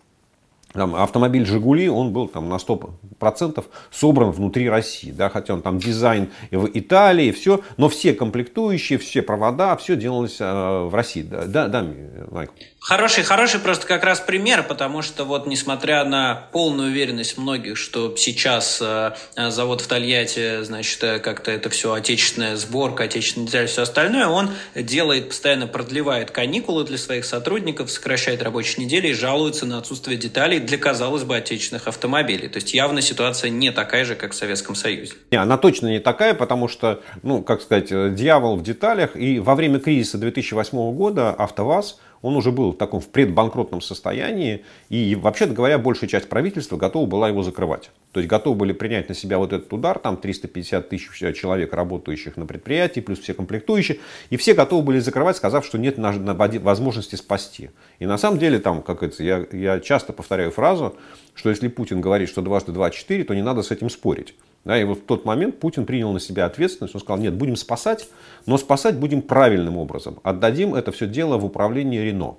Там, 0.75 0.97
автомобиль 0.97 1.47
«Жигули», 1.47 1.89
он 1.89 2.13
был 2.13 2.27
там, 2.27 2.49
на 2.49 2.57
100% 2.57 3.65
собран 3.93 4.33
внутри 4.33 4.69
России. 4.69 5.13
Да, 5.13 5.31
хотя 5.31 5.55
он 5.55 5.63
там 5.63 5.79
дизайн 5.79 6.33
в 6.51 6.69
Италии, 6.75 7.31
все, 7.31 7.61
но 7.77 7.89
все 7.89 8.13
комплектующие, 8.13 8.99
все 8.99 9.23
провода, 9.23 9.77
все 9.77 9.95
делалось 9.95 10.39
э, 10.41 10.45
в 10.45 10.93
России. 10.93 11.23
Да, 11.23 11.45
да, 11.47 11.69
да 11.69 11.87
Майкл? 12.33 12.55
Хороший, 12.81 13.23
хороший 13.23 13.61
просто 13.61 13.87
как 13.87 14.03
раз 14.05 14.21
пример, 14.21 14.65
потому 14.65 15.01
что 15.01 15.25
вот 15.25 15.47
несмотря 15.47 16.05
на 16.05 16.49
полную 16.53 16.91
уверенность 16.91 17.39
многих, 17.39 17.79
что 17.79 18.15
сейчас 18.17 18.83
э, 18.83 19.13
завод 19.37 19.81
в 19.81 19.87
Тольятти, 19.87 20.65
значит, 20.65 21.03
э, 21.05 21.19
как-то 21.21 21.53
это 21.53 21.71
все 21.71 21.93
отечественная 21.93 22.57
сборка, 22.57 23.05
отечественная 23.05 23.47
деталь, 23.47 23.69
все 23.69 23.83
остальное, 23.83 24.27
он 24.27 24.51
делает, 24.75 25.29
постоянно 25.29 25.69
продлевает 25.69 26.33
каникулы 26.33 26.85
для 26.85 26.99
своих 26.99 27.25
сотрудников, 27.25 27.93
сокращает 27.93 28.43
рабочие 28.43 28.85
недели 28.85 29.09
и 29.09 29.13
жалуется 29.15 29.67
на 29.67 29.79
отсутствие 29.79 30.19
деталей 30.19 30.64
для, 30.65 30.79
казалось 30.79 31.25
бы, 31.25 31.37
отечественных 31.37 31.89
автомобилей. 31.89 32.49
То 32.49 32.57
есть 32.57 32.75
явно 32.75 33.01
ситуация 33.01 33.51
не 33.51 33.71
такая 33.71 34.05
же, 34.05 34.15
как 34.15 34.33
в 34.33 34.35
Советском 34.35 34.75
Союзе. 34.75 35.15
Не, 35.31 35.39
она 35.39 35.57
точно 35.57 35.89
не 35.89 36.01
такая, 36.01 36.35
потому 36.35 36.69
что, 36.69 37.03
ну, 37.23 37.43
как 37.43 37.63
сказать, 37.63 37.91
э, 37.91 38.11
дьявол 38.11 38.57
в 38.57 38.63
деталях. 38.63 39.17
И 39.17 39.39
во 39.39 39.55
время 39.55 39.79
кризиса 39.79 40.19
2008 40.19 40.93
года 40.95 41.31
АвтоВАЗ 41.31 41.99
он 42.25 42.37
уже 42.37 42.53
был 42.53 42.73
в 42.73 42.79
таком 42.79 43.01
в 43.01 43.09
предбанкротном 43.09 43.83
состоянии, 43.83 44.65
и, 44.89 45.15
вообще 45.15 45.45
говоря, 45.45 45.79
большая 45.79 46.09
часть 46.09 46.27
правительства 46.27 46.79
готова 46.79 47.07
была 47.07 47.29
его 47.29 47.43
закрывать. 47.43 47.91
То 48.13 48.21
есть 48.21 48.31
готовы 48.31 48.57
были 48.57 48.73
принять 48.73 49.11
на 49.11 49.15
себя 49.15 49.37
вот 49.37 49.53
этот 49.53 49.71
удар, 49.75 49.99
там 49.99 50.17
350 50.17 50.89
тысяч 50.89 51.11
человек, 51.37 51.75
работающих 51.75 52.39
на 52.39 52.47
предприятии, 52.47 53.01
плюс 53.01 53.19
все 53.19 53.35
комплектующие, 53.35 53.99
и 54.31 54.39
все 54.39 54.55
готовы 54.55 54.83
были 54.83 55.01
закрывать, 55.01 55.37
сказав, 55.37 55.67
что 55.67 55.77
нет 55.77 55.99
возможности 55.99 57.17
спасти. 57.17 57.69
И 57.99 58.07
на 58.07 58.17
самом 58.17 58.39
деле, 58.39 58.59
там, 58.59 58.81
как 58.81 59.03
это, 59.03 59.23
я, 59.23 59.47
я 59.53 59.81
часто 59.81 60.15
повторяю 60.15 60.51
фразу, 60.51 60.97
что 61.35 61.51
если 61.51 61.69
Путин 61.69 62.01
говорит, 62.01 62.31
что 62.31 62.41
дважды 62.41 62.73
два 62.73 62.89
четыре, 62.89 63.25
то 63.25 63.35
не 63.35 63.43
надо 63.43 63.61
с 63.61 63.71
этим 63.71 63.91
спорить. 63.91 64.35
Да, 64.65 64.81
и 64.81 64.85
вот 64.85 65.01
в 65.01 65.03
тот 65.03 65.25
момент 65.27 65.61
Путин 65.61 65.85
принял 65.85 66.13
на 66.13 66.21
себя 66.21 66.47
ответственность, 66.47 66.95
он 66.95 67.01
сказал, 67.01 67.19
нет, 67.19 67.35
будем 67.35 67.57
спасать, 67.57 68.09
но 68.47 68.57
спасать 68.57 68.97
будем 68.97 69.21
правильным 69.21 69.77
образом. 69.77 70.21
Отдадим 70.23 70.75
это 70.75 70.91
все 70.91 71.07
дело 71.07 71.37
в 71.37 71.45
управление 71.45 72.03
Рено. 72.03 72.37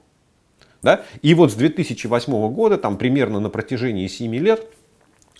Да? 0.81 1.03
И 1.21 1.33
вот 1.35 1.51
с 1.51 1.55
2008 1.55 2.53
года, 2.53 2.77
там 2.77 2.97
примерно 2.97 3.39
на 3.39 3.49
протяжении 3.49 4.07
7 4.07 4.35
лет, 4.35 4.67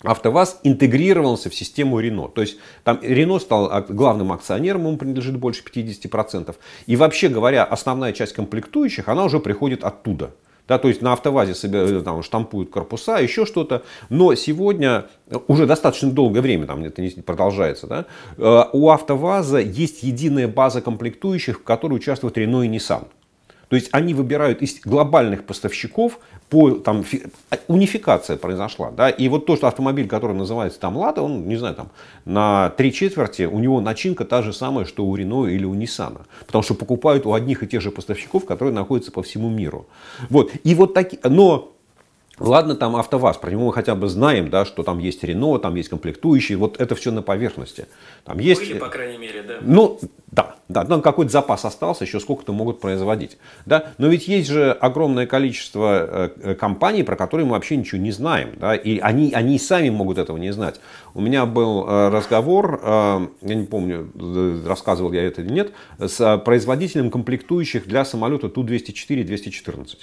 АвтоВАЗ 0.02 0.60
интегрировался 0.62 1.50
в 1.50 1.54
систему 1.54 1.98
Рено. 1.98 2.28
То 2.28 2.42
есть 2.42 2.58
там 2.84 3.00
Рено 3.02 3.38
стал 3.38 3.84
главным 3.88 4.32
акционером, 4.32 4.86
ему 4.86 4.96
принадлежит 4.96 5.38
больше 5.38 5.64
50%. 5.64 6.54
И 6.86 6.96
вообще 6.96 7.28
говоря, 7.28 7.64
основная 7.64 8.12
часть 8.12 8.32
комплектующих, 8.34 9.08
она 9.08 9.24
уже 9.24 9.40
приходит 9.40 9.84
оттуда. 9.84 10.34
Да, 10.68 10.78
то 10.78 10.88
есть 10.88 11.00
на 11.00 11.12
автовазе 11.12 11.54
себе, 11.54 11.78
э, 11.78 12.00
там, 12.02 12.22
штампуют 12.22 12.70
корпуса, 12.70 13.18
еще 13.18 13.46
что-то. 13.46 13.82
Но 14.08 14.34
сегодня, 14.34 15.06
э, 15.28 15.36
уже 15.46 15.66
достаточно 15.66 16.10
долгое 16.10 16.40
время, 16.40 16.66
там 16.66 16.82
это 16.82 17.02
не 17.02 17.10
продолжается, 17.10 17.86
да, 17.86 18.06
э, 18.36 18.64
у 18.72 18.90
автоваза 18.90 19.58
есть 19.58 20.02
единая 20.02 20.48
база 20.48 20.80
комплектующих, 20.80 21.60
в 21.60 21.62
которой 21.62 21.94
участвуют 21.94 22.36
Renault 22.36 22.66
и 22.66 22.68
Nissan. 22.68 23.04
То 23.68 23.76
есть 23.76 23.88
они 23.92 24.14
выбирают 24.14 24.62
из 24.62 24.80
глобальных 24.80 25.44
поставщиков, 25.44 26.18
по, 26.48 26.70
там, 26.70 27.02
фи, 27.02 27.24
унификация 27.66 28.36
произошла. 28.36 28.90
Да? 28.90 29.10
И 29.10 29.28
вот 29.28 29.46
то, 29.46 29.56
что 29.56 29.66
автомобиль, 29.66 30.06
который 30.06 30.36
называется 30.36 30.78
там 30.78 30.96
Лада, 30.96 31.22
он, 31.22 31.48
не 31.48 31.56
знаю, 31.56 31.74
там, 31.74 31.90
на 32.24 32.70
три 32.70 32.92
четверти, 32.92 33.42
у 33.42 33.58
него 33.58 33.80
начинка 33.80 34.24
та 34.24 34.42
же 34.42 34.52
самая, 34.52 34.84
что 34.84 35.04
у 35.04 35.16
Рено 35.16 35.46
или 35.46 35.64
у 35.64 35.74
Ниссана. 35.74 36.26
Потому 36.46 36.62
что 36.62 36.74
покупают 36.74 37.26
у 37.26 37.32
одних 37.32 37.62
и 37.62 37.66
тех 37.66 37.82
же 37.82 37.90
поставщиков, 37.90 38.44
которые 38.44 38.72
находятся 38.74 39.10
по 39.10 39.22
всему 39.22 39.50
миру. 39.50 39.86
Вот. 40.30 40.52
И 40.62 40.74
вот 40.74 40.94
таки, 40.94 41.18
но 41.24 41.75
Ладно, 42.38 42.74
там 42.76 42.96
АвтоВАЗ, 42.96 43.38
про 43.38 43.50
него 43.50 43.66
мы 43.66 43.72
хотя 43.72 43.94
бы 43.94 44.08
знаем, 44.08 44.50
да, 44.50 44.66
что 44.66 44.82
там 44.82 44.98
есть 44.98 45.24
Рено, 45.24 45.58
там 45.58 45.74
есть 45.74 45.88
комплектующие, 45.88 46.58
вот 46.58 46.78
это 46.78 46.94
все 46.94 47.10
на 47.10 47.22
поверхности. 47.22 47.86
Там 48.24 48.38
есть... 48.38 48.60
Были, 48.60 48.78
по 48.78 48.88
крайней 48.88 49.16
мере, 49.16 49.42
да. 49.42 49.54
Ну, 49.62 49.98
да, 50.30 50.56
да, 50.68 50.84
там 50.84 51.00
какой-то 51.00 51.32
запас 51.32 51.64
остался, 51.64 52.04
еще 52.04 52.20
сколько-то 52.20 52.52
могут 52.52 52.78
производить. 52.78 53.38
Да? 53.64 53.92
Но 53.96 54.08
ведь 54.08 54.28
есть 54.28 54.50
же 54.50 54.72
огромное 54.72 55.26
количество 55.26 56.30
э, 56.42 56.54
компаний, 56.54 57.04
про 57.04 57.16
которые 57.16 57.46
мы 57.46 57.52
вообще 57.52 57.76
ничего 57.76 58.00
не 58.00 58.10
знаем. 58.10 58.50
Да? 58.60 58.74
И 58.74 58.98
они, 58.98 59.32
они 59.32 59.58
сами 59.58 59.88
могут 59.88 60.18
этого 60.18 60.36
не 60.36 60.52
знать. 60.52 60.78
У 61.14 61.22
меня 61.22 61.46
был 61.46 61.86
э, 61.88 62.08
разговор, 62.10 62.80
э, 62.82 63.28
я 63.42 63.54
не 63.54 63.64
помню, 63.64 64.12
рассказывал 64.66 65.12
я 65.12 65.22
это 65.22 65.40
или 65.40 65.50
нет, 65.50 65.72
с 65.98 66.38
производителем 66.44 67.10
комплектующих 67.10 67.86
для 67.86 68.04
самолета 68.04 68.50
Ту-204-214. 68.50 69.96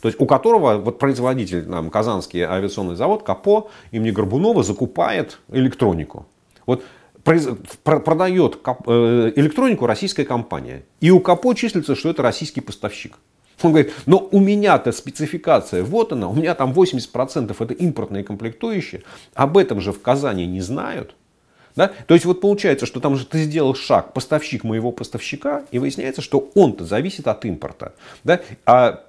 То 0.00 0.08
есть 0.08 0.20
у 0.20 0.26
которого 0.26 0.76
вот 0.76 0.98
производитель, 0.98 1.64
там, 1.64 1.90
Казанский 1.90 2.42
авиационный 2.42 2.96
завод, 2.96 3.22
КАПО 3.22 3.70
имени 3.90 4.10
Горбунова 4.10 4.62
закупает 4.62 5.38
электронику. 5.48 6.26
Вот 6.66 6.82
продает 7.22 8.58
э, 8.64 9.32
электронику 9.36 9.86
российская 9.86 10.24
компания. 10.24 10.84
И 11.00 11.10
у 11.10 11.20
КАПО 11.20 11.54
числится, 11.54 11.94
что 11.94 12.10
это 12.10 12.22
российский 12.22 12.60
поставщик. 12.60 13.18
Он 13.62 13.72
говорит, 13.72 13.92
но 14.06 14.26
у 14.30 14.40
меня-то 14.40 14.90
спецификация, 14.90 15.84
вот 15.84 16.12
она, 16.12 16.28
у 16.28 16.34
меня 16.34 16.54
там 16.54 16.72
80% 16.72 17.54
это 17.58 17.74
импортные 17.74 18.24
комплектующие, 18.24 19.02
об 19.34 19.58
этом 19.58 19.82
же 19.82 19.92
в 19.92 20.00
Казани 20.00 20.46
не 20.46 20.62
знают. 20.62 21.14
Да? 21.76 21.92
То 22.06 22.14
есть 22.14 22.24
вот 22.24 22.40
получается, 22.40 22.86
что 22.86 23.00
там 23.00 23.16
же 23.16 23.26
ты 23.26 23.42
сделал 23.42 23.74
шаг, 23.74 24.14
поставщик 24.14 24.64
моего 24.64 24.92
поставщика, 24.92 25.64
и 25.70 25.78
выясняется, 25.78 26.22
что 26.22 26.50
он-то 26.54 26.84
зависит 26.84 27.28
от 27.28 27.44
импорта. 27.44 27.94
Да? 28.24 28.40
А 28.64 29.04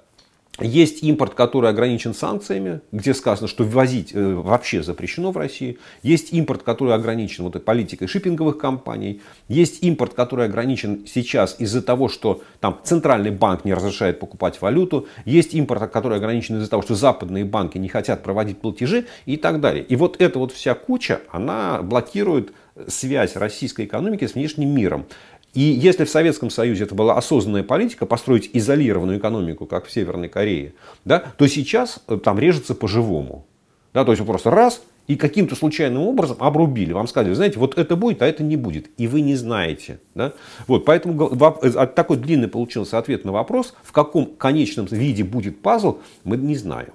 есть 0.60 1.02
импорт, 1.02 1.32
который 1.32 1.70
ограничен 1.70 2.12
санкциями, 2.12 2.82
где 2.92 3.14
сказано, 3.14 3.48
что 3.48 3.64
ввозить 3.64 4.10
э, 4.12 4.34
вообще 4.34 4.82
запрещено 4.82 5.32
в 5.32 5.38
России. 5.38 5.78
Есть 6.02 6.32
импорт, 6.32 6.62
который 6.62 6.94
ограничен 6.94 7.44
вот, 7.44 7.64
политикой 7.64 8.06
шиппинговых 8.06 8.58
компаний. 8.58 9.22
Есть 9.48 9.82
импорт, 9.82 10.12
который 10.12 10.44
ограничен 10.44 11.06
сейчас 11.06 11.56
из-за 11.58 11.80
того, 11.80 12.08
что 12.08 12.42
там 12.60 12.78
центральный 12.84 13.30
банк 13.30 13.64
не 13.64 13.72
разрешает 13.72 14.20
покупать 14.20 14.60
валюту. 14.60 15.06
Есть 15.24 15.54
импорт, 15.54 15.90
который 15.90 16.18
ограничен 16.18 16.58
из-за 16.58 16.68
того, 16.68 16.82
что 16.82 16.94
западные 16.94 17.46
банки 17.46 17.78
не 17.78 17.88
хотят 17.88 18.22
проводить 18.22 18.58
платежи 18.58 19.06
и 19.24 19.38
так 19.38 19.58
далее. 19.58 19.82
И 19.82 19.96
вот 19.96 20.20
эта 20.20 20.38
вот 20.38 20.52
вся 20.52 20.74
куча, 20.74 21.22
она 21.30 21.80
блокирует 21.80 22.52
связь 22.88 23.36
российской 23.36 23.84
экономики 23.84 24.26
с 24.26 24.34
внешним 24.34 24.74
миром. 24.74 25.06
И 25.54 25.60
если 25.60 26.04
в 26.04 26.10
Советском 26.10 26.48
Союзе 26.48 26.84
это 26.84 26.94
была 26.94 27.16
осознанная 27.16 27.62
политика, 27.62 28.06
построить 28.06 28.50
изолированную 28.52 29.18
экономику, 29.18 29.66
как 29.66 29.86
в 29.86 29.92
Северной 29.92 30.28
Корее, 30.28 30.74
да, 31.04 31.22
то 31.36 31.46
сейчас 31.46 32.00
э, 32.08 32.16
там 32.16 32.38
режется 32.38 32.74
по-живому. 32.74 33.46
Да, 33.92 34.04
то 34.04 34.12
есть 34.12 34.24
просто 34.24 34.50
раз 34.50 34.82
и 35.06 35.16
каким-то 35.16 35.54
случайным 35.54 36.02
образом 36.02 36.38
обрубили. 36.40 36.92
Вам 36.92 37.06
сказали, 37.06 37.34
знаете, 37.34 37.58
вот 37.58 37.76
это 37.76 37.96
будет, 37.96 38.22
а 38.22 38.26
это 38.26 38.42
не 38.42 38.56
будет. 38.56 38.88
И 38.96 39.06
вы 39.06 39.20
не 39.20 39.34
знаете. 39.34 40.00
Да? 40.14 40.32
Вот, 40.66 40.84
поэтому 40.84 41.30
э, 41.62 41.86
такой 41.86 42.16
длинный 42.16 42.48
получился 42.48 42.98
ответ 42.98 43.24
на 43.24 43.32
вопрос, 43.32 43.74
в 43.82 43.92
каком 43.92 44.26
конечном 44.26 44.86
виде 44.86 45.24
будет 45.24 45.60
пазл, 45.60 45.98
мы 46.24 46.36
не 46.36 46.56
знаем. 46.56 46.92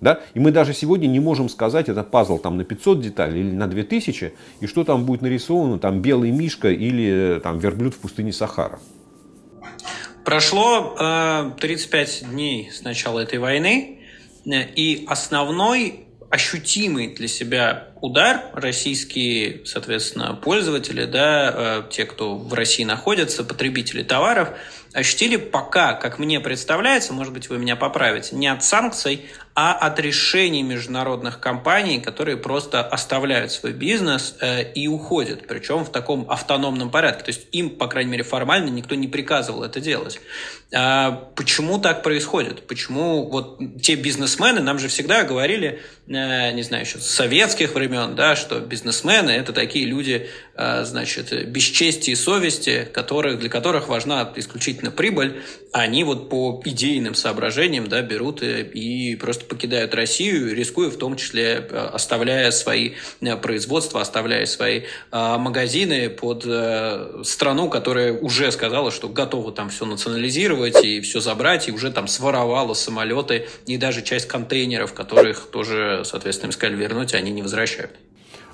Да? 0.00 0.20
И 0.34 0.40
мы 0.40 0.50
даже 0.50 0.74
сегодня 0.74 1.06
не 1.06 1.20
можем 1.20 1.48
сказать, 1.48 1.88
это 1.88 2.02
пазл 2.02 2.38
там 2.38 2.56
на 2.56 2.64
500 2.64 3.00
деталей 3.00 3.40
или 3.40 3.50
на 3.52 3.66
2000, 3.66 4.34
и 4.60 4.66
что 4.66 4.84
там 4.84 5.04
будет 5.04 5.22
нарисовано, 5.22 5.78
там 5.78 6.00
белый 6.00 6.30
мишка 6.30 6.70
или 6.70 7.40
там 7.42 7.58
верблюд 7.58 7.94
в 7.94 7.98
пустыне 7.98 8.32
Сахара. 8.32 8.78
Прошло 10.24 10.96
э, 10.98 11.50
35 11.60 12.30
дней 12.30 12.70
с 12.70 12.82
начала 12.82 13.20
этой 13.20 13.38
войны, 13.38 14.00
э, 14.46 14.64
и 14.74 15.04
основной 15.06 16.06
ощутимый 16.30 17.14
для 17.14 17.28
себя 17.28 17.90
удар 18.00 18.46
российские, 18.54 19.64
соответственно, 19.66 20.34
пользователи, 20.34 21.04
да, 21.04 21.54
э, 21.54 21.82
те, 21.90 22.06
кто 22.06 22.36
в 22.36 22.52
России 22.54 22.84
находятся, 22.84 23.44
потребители 23.44 24.02
товаров, 24.02 24.48
ощутили 24.92 25.36
пока, 25.36 25.92
как 25.92 26.18
мне 26.18 26.40
представляется, 26.40 27.12
может 27.12 27.32
быть, 27.32 27.50
вы 27.50 27.58
меня 27.58 27.76
поправите, 27.76 28.34
не 28.34 28.48
от 28.48 28.64
санкций, 28.64 29.26
а 29.56 29.72
от 29.72 30.00
решений 30.00 30.64
международных 30.64 31.38
компаний, 31.38 32.00
которые 32.00 32.36
просто 32.36 32.82
оставляют 32.82 33.52
свой 33.52 33.72
бизнес 33.72 34.34
э, 34.40 34.72
и 34.72 34.88
уходят, 34.88 35.46
причем 35.46 35.84
в 35.84 35.92
таком 35.92 36.28
автономном 36.28 36.90
порядке. 36.90 37.24
То 37.24 37.28
есть 37.28 37.46
им, 37.52 37.70
по 37.70 37.86
крайней 37.86 38.10
мере, 38.10 38.24
формально 38.24 38.70
никто 38.70 38.96
не 38.96 39.06
приказывал 39.06 39.62
это 39.62 39.78
делать. 39.78 40.20
А 40.74 41.12
почему 41.36 41.78
так 41.78 42.02
происходит? 42.02 42.66
Почему 42.66 43.28
вот 43.28 43.60
те 43.80 43.94
бизнесмены, 43.94 44.60
нам 44.60 44.80
же 44.80 44.88
всегда 44.88 45.22
говорили, 45.22 45.80
э, 46.08 46.50
не 46.50 46.62
знаю, 46.62 46.84
еще 46.84 46.98
с 46.98 47.06
советских 47.06 47.74
времен, 47.74 48.16
да, 48.16 48.34
что 48.34 48.58
бизнесмены– 48.58 49.30
это 49.30 49.52
такие 49.52 49.86
люди, 49.86 50.28
э, 50.56 50.84
значит, 50.84 51.48
без 51.48 51.62
чести 51.62 52.10
и 52.10 52.16
совести, 52.16 52.88
которых, 52.92 53.38
для 53.38 53.48
которых 53.48 53.86
важна 53.86 54.32
исключительно 54.34 54.90
прибыль, 54.90 55.42
они 55.70 56.02
вот 56.02 56.28
по 56.28 56.60
идейным 56.64 57.14
соображениям 57.14 57.88
да, 57.88 58.02
берут 58.02 58.42
и, 58.42 58.62
и 58.62 59.16
просто 59.16 59.43
просто 59.44 59.48
покидают 59.48 59.94
Россию, 59.94 60.54
рискуя 60.54 60.90
в 60.90 60.96
том 60.96 61.16
числе 61.16 61.66
э, 61.70 61.90
оставляя 61.92 62.50
свои 62.50 62.92
э, 63.20 63.36
производства, 63.36 64.00
оставляя 64.00 64.46
свои 64.46 64.82
э, 65.12 65.36
магазины 65.38 66.08
под 66.08 66.44
страну, 67.26 67.68
которая 67.68 68.12
уже 68.12 68.50
сказала, 68.52 68.90
что 68.90 69.08
готова 69.08 69.52
там 69.52 69.68
все 69.68 69.84
национализировать 69.84 70.84
и 70.84 71.00
все 71.00 71.20
забрать, 71.20 71.68
и 71.68 71.72
уже 71.72 71.90
там 71.90 72.08
своровала 72.08 72.74
самолеты 72.74 73.46
и 73.66 73.76
даже 73.76 74.02
часть 74.02 74.28
контейнеров, 74.28 74.92
которых 74.94 75.50
тоже, 75.50 76.02
соответственно, 76.04 76.48
им 76.48 76.52
сказали 76.52 76.76
вернуть, 76.76 77.14
они 77.14 77.30
не 77.30 77.42
возвращают. 77.42 77.92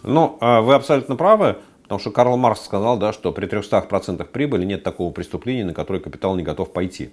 Ну, 0.03 0.39
а 0.41 0.61
вы 0.61 0.75
абсолютно 0.75 1.17
правы. 1.17 1.57
Потому 1.83 1.99
что 1.99 2.13
Карл 2.13 2.37
Маркс 2.37 2.65
сказал, 2.65 2.99
да, 2.99 3.13
что 3.13 3.33
при 3.33 3.49
300% 3.49 4.25
прибыли 4.25 4.65
нет 4.65 4.85
такого 4.85 5.13
преступления, 5.13 5.65
на 5.65 5.75
которое 5.75 5.99
капитал 5.99 6.37
не 6.37 6.45
готов 6.45 6.73
пойти. 6.73 7.11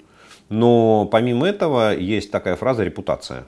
Но 0.50 1.06
помимо 1.12 1.48
этого 1.48 1.96
есть 1.96 2.32
такая 2.32 2.56
фраза 2.56 2.84
«репутация». 2.84 3.46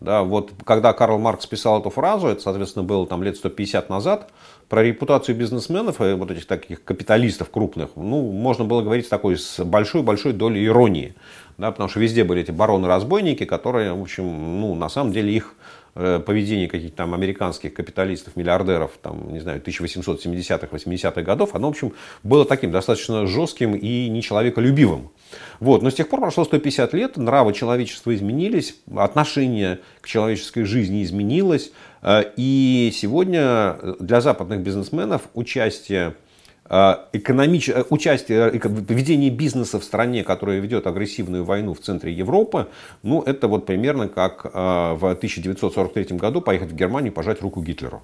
Да, 0.00 0.22
вот 0.22 0.52
когда 0.64 0.92
Карл 0.92 1.18
Маркс 1.18 1.46
писал 1.46 1.80
эту 1.80 1.90
фразу, 1.90 2.28
это, 2.28 2.42
соответственно, 2.42 2.84
было 2.84 3.06
там 3.06 3.22
лет 3.22 3.36
150 3.36 3.88
назад, 3.88 4.30
про 4.68 4.82
репутацию 4.82 5.36
бизнесменов 5.36 6.00
и 6.00 6.14
вот 6.14 6.30
этих 6.30 6.46
таких 6.46 6.82
капиталистов 6.84 7.50
крупных, 7.50 7.90
ну, 7.96 8.32
можно 8.32 8.64
было 8.64 8.82
говорить 8.82 9.06
с 9.06 9.08
такой 9.08 9.36
с 9.38 9.62
большой-большой 9.62 10.32
долей 10.32 10.66
иронии. 10.66 11.14
Да, 11.56 11.70
потому 11.70 11.88
что 11.88 12.00
везде 12.00 12.24
были 12.24 12.42
эти 12.42 12.50
бароны-разбойники, 12.50 13.44
которые, 13.44 13.92
в 13.92 14.02
общем, 14.02 14.24
ну, 14.60 14.74
на 14.74 14.88
самом 14.88 15.12
деле 15.12 15.32
их 15.32 15.54
поведение 15.94 16.68
каких-то 16.68 16.96
там 16.96 17.14
американских 17.14 17.72
капиталистов, 17.72 18.36
миллиардеров, 18.36 18.92
там, 19.00 19.32
не 19.32 19.40
знаю, 19.40 19.62
1870-х, 19.64 20.66
80-х 20.66 21.22
годов, 21.22 21.54
оно, 21.54 21.68
в 21.68 21.70
общем, 21.70 21.92
было 22.22 22.44
таким 22.44 22.72
достаточно 22.72 23.26
жестким 23.26 23.74
и 23.74 24.08
нечеловеколюбивым. 24.08 25.10
Вот. 25.60 25.82
Но 25.82 25.90
с 25.90 25.94
тех 25.94 26.08
пор 26.08 26.20
прошло 26.20 26.44
150 26.44 26.94
лет, 26.94 27.16
нравы 27.16 27.52
человечества 27.52 28.14
изменились, 28.14 28.76
отношение 28.96 29.80
к 30.00 30.06
человеческой 30.06 30.64
жизни 30.64 31.02
изменилось, 31.02 31.72
э, 32.02 32.24
и 32.36 32.92
сегодня 32.94 33.76
для 34.00 34.20
западных 34.20 34.60
бизнесменов 34.60 35.22
участие 35.34 36.14
экономич... 36.68 37.68
Э, 37.68 37.84
участие, 37.90 38.50
э, 38.52 38.58
ведение 38.88 39.30
бизнеса 39.30 39.78
в 39.78 39.84
стране, 39.84 40.24
которая 40.24 40.60
ведет 40.60 40.86
агрессивную 40.86 41.44
войну 41.44 41.74
в 41.74 41.80
центре 41.80 42.12
Европы, 42.12 42.68
ну, 43.02 43.22
это 43.22 43.48
вот 43.48 43.66
примерно 43.66 44.08
как 44.08 44.44
в 44.44 45.10
1943 45.10 46.16
году 46.16 46.40
поехать 46.40 46.72
в 46.72 46.74
Германию 46.74 47.12
пожать 47.12 47.42
руку 47.42 47.62
Гитлеру. 47.62 48.02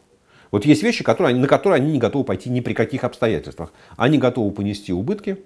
Вот 0.51 0.65
есть 0.65 0.83
вещи, 0.83 1.05
которые, 1.05 1.37
на 1.37 1.47
которые 1.47 1.77
они 1.77 1.93
не 1.93 1.99
готовы 1.99 2.25
пойти 2.25 2.51
ни 2.51 2.61
при 2.61 2.75
каких 2.75 3.05
обстоятельствах. 3.05 3.73
Они 3.97 4.19
готовы 4.19 4.51
понести 4.51 4.93
убытки, 4.93 5.39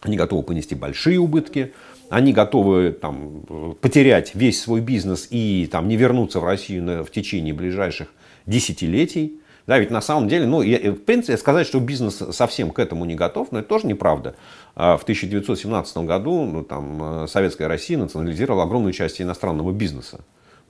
они 0.00 0.16
готовы 0.16 0.42
понести 0.44 0.74
большие 0.74 1.18
убытки, 1.18 1.72
они 2.08 2.32
готовы 2.32 2.92
там, 2.92 3.74
потерять 3.80 4.34
весь 4.34 4.60
свой 4.60 4.80
бизнес 4.80 5.26
и 5.30 5.68
там, 5.70 5.88
не 5.88 5.96
вернуться 5.96 6.40
в 6.40 6.44
Россию 6.44 7.04
в 7.04 7.10
течение 7.10 7.52
ближайших 7.52 8.08
десятилетий. 8.46 9.40
Да, 9.68 9.78
ведь 9.78 9.90
на 9.90 10.00
самом 10.00 10.28
деле, 10.28 10.46
ну, 10.46 10.62
я, 10.62 10.92
в 10.92 11.00
принципе, 11.00 11.36
сказать, 11.36 11.66
что 11.66 11.78
бизнес 11.78 12.22
совсем 12.30 12.70
к 12.70 12.78
этому 12.78 13.04
не 13.04 13.14
готов, 13.14 13.52
но 13.52 13.58
это 13.58 13.68
тоже 13.68 13.86
неправда. 13.86 14.34
А 14.74 14.96
в 14.96 15.02
1917 15.02 15.98
году 15.98 16.46
ну, 16.46 16.64
там, 16.64 17.24
э, 17.24 17.26
Советская 17.28 17.68
Россия 17.68 17.98
национализировала 17.98 18.62
огромную 18.62 18.94
часть 18.94 19.20
иностранного 19.20 19.72
бизнеса. 19.72 20.20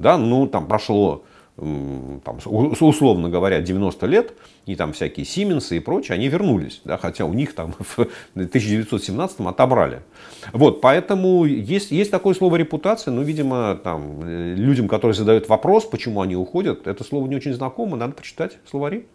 Да, 0.01 0.19
ну, 0.19 0.49
там 0.49 0.67
прошло 0.67 1.23
там, 1.59 2.39
условно 2.47 3.29
говоря, 3.29 3.61
90 3.61 4.07
лет, 4.07 4.35
и 4.67 4.77
там 4.77 4.93
всякие 4.93 5.27
Сименсы 5.27 5.77
и 5.77 5.81
прочие, 5.81 6.15
они 6.15 6.29
вернулись, 6.29 6.81
да, 6.85 6.97
хотя 6.99 7.25
у 7.25 7.33
них 7.33 7.55
там 7.55 7.75
в 7.79 7.99
1917 8.35 9.41
отобрали. 9.41 10.03
Вот, 10.53 10.81
поэтому 10.81 11.45
есть, 11.45 11.91
есть 11.91 12.11
такое 12.11 12.35
слово 12.35 12.57
репутация, 12.57 13.13
но, 13.13 13.23
видимо, 13.23 13.79
там, 13.83 14.21
э, 14.23 14.55
людям, 14.55 14.87
которые 14.87 15.15
задают 15.15 15.49
вопрос, 15.49 15.85
почему 15.85 16.21
они 16.21 16.37
уходят, 16.37 16.87
это 16.87 17.03
слово 17.03 17.27
не 17.27 17.37
очень 17.37 17.55
знакомо, 17.55 17.97
надо 17.97 18.13
почитать 18.13 18.59
словари. 18.71 19.07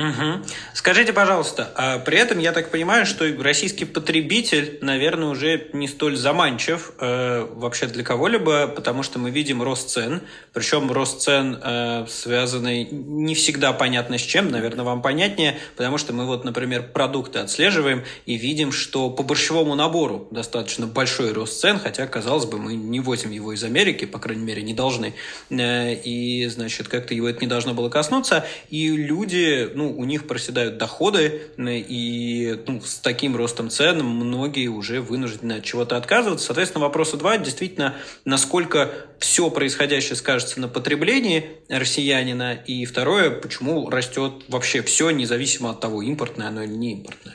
Угу. 0.00 0.46
Скажите, 0.72 1.12
пожалуйста, 1.12 1.70
а 1.74 1.98
при 1.98 2.18
этом 2.18 2.38
я 2.38 2.52
так 2.52 2.70
понимаю, 2.70 3.04
что 3.04 3.26
российский 3.42 3.84
потребитель, 3.84 4.78
наверное, 4.80 5.28
уже 5.28 5.68
не 5.74 5.88
столь 5.88 6.16
заманчив 6.16 6.92
э, 6.98 7.46
вообще 7.54 7.86
для 7.86 8.02
кого-либо, 8.02 8.66
потому 8.68 9.02
что 9.02 9.18
мы 9.18 9.30
видим 9.30 9.62
рост 9.62 9.90
цен, 9.90 10.22
причем 10.54 10.90
рост 10.90 11.20
цен 11.20 11.60
э, 11.62 12.06
связанный 12.08 12.88
не 12.90 13.34
всегда 13.34 13.72
понятно 13.72 14.16
с 14.16 14.22
чем, 14.22 14.50
наверное, 14.50 14.84
вам 14.84 15.02
понятнее, 15.02 15.58
потому 15.76 15.98
что 15.98 16.14
мы 16.14 16.24
вот, 16.24 16.44
например, 16.44 16.90
продукты 16.94 17.40
отслеживаем 17.40 18.04
и 18.24 18.36
видим, 18.36 18.72
что 18.72 19.10
по 19.10 19.22
борщевому 19.22 19.74
набору 19.74 20.28
достаточно 20.30 20.86
большой 20.86 21.32
рост 21.32 21.60
цен, 21.60 21.78
хотя, 21.78 22.06
казалось 22.06 22.46
бы, 22.46 22.58
мы 22.58 22.74
не 22.74 23.00
возим 23.00 23.32
его 23.32 23.52
из 23.52 23.64
Америки, 23.64 24.06
по 24.06 24.18
крайней 24.18 24.44
мере, 24.44 24.62
не 24.62 24.72
должны, 24.72 25.14
э, 25.50 25.94
и, 25.94 26.46
значит, 26.46 26.88
как-то 26.88 27.12
его 27.12 27.28
это 27.28 27.40
не 27.40 27.48
должно 27.48 27.74
было 27.74 27.90
коснуться, 27.90 28.46
и 28.70 28.88
люди, 28.88 29.68
ну, 29.74 29.89
у 29.96 30.04
них 30.04 30.26
проседают 30.26 30.78
доходы, 30.78 31.42
и 31.58 32.58
ну, 32.66 32.80
с 32.80 32.98
таким 32.98 33.36
ростом 33.36 33.70
цен 33.70 34.04
многие 34.04 34.68
уже 34.68 35.00
вынуждены 35.00 35.54
от 35.54 35.64
чего-то 35.64 35.96
отказываться. 35.96 36.46
Соответственно, 36.46 36.84
вопрос 36.84 37.12
два, 37.12 37.38
действительно, 37.38 37.94
насколько 38.24 38.90
все 39.18 39.50
происходящее 39.50 40.16
скажется 40.16 40.60
на 40.60 40.68
потреблении 40.68 41.46
россиянина, 41.68 42.54
и 42.54 42.84
второе, 42.84 43.30
почему 43.30 43.90
растет 43.90 44.32
вообще 44.48 44.82
все, 44.82 45.10
независимо 45.10 45.70
от 45.70 45.80
того, 45.80 46.02
импортное 46.02 46.48
оно 46.48 46.62
или 46.62 46.72
не 46.72 46.92
импортное. 46.92 47.34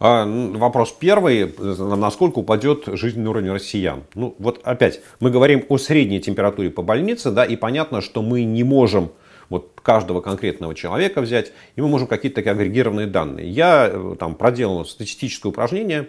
А, 0.00 0.24
вопрос 0.24 0.94
первый, 0.98 1.54
насколько 1.58 2.38
упадет 2.38 2.84
жизненный 2.86 3.30
уровень 3.30 3.50
россиян. 3.50 4.04
Ну 4.14 4.36
вот 4.38 4.60
опять, 4.62 5.00
мы 5.18 5.30
говорим 5.30 5.64
о 5.68 5.76
средней 5.76 6.20
температуре 6.20 6.70
по 6.70 6.82
больнице, 6.82 7.32
да, 7.32 7.44
и 7.44 7.56
понятно, 7.56 8.00
что 8.00 8.22
мы 8.22 8.44
не 8.44 8.62
можем 8.62 9.10
вот 9.48 9.80
каждого 9.82 10.20
конкретного 10.20 10.74
человека 10.74 11.20
взять, 11.20 11.52
и 11.76 11.80
мы 11.80 11.88
можем 11.88 12.06
какие-то 12.06 12.36
такие 12.36 12.52
агрегированные 12.52 13.06
данные. 13.06 13.48
Я 13.48 13.90
э, 13.90 14.16
там 14.18 14.34
проделал 14.34 14.84
статистическое 14.84 15.50
упражнение, 15.50 16.08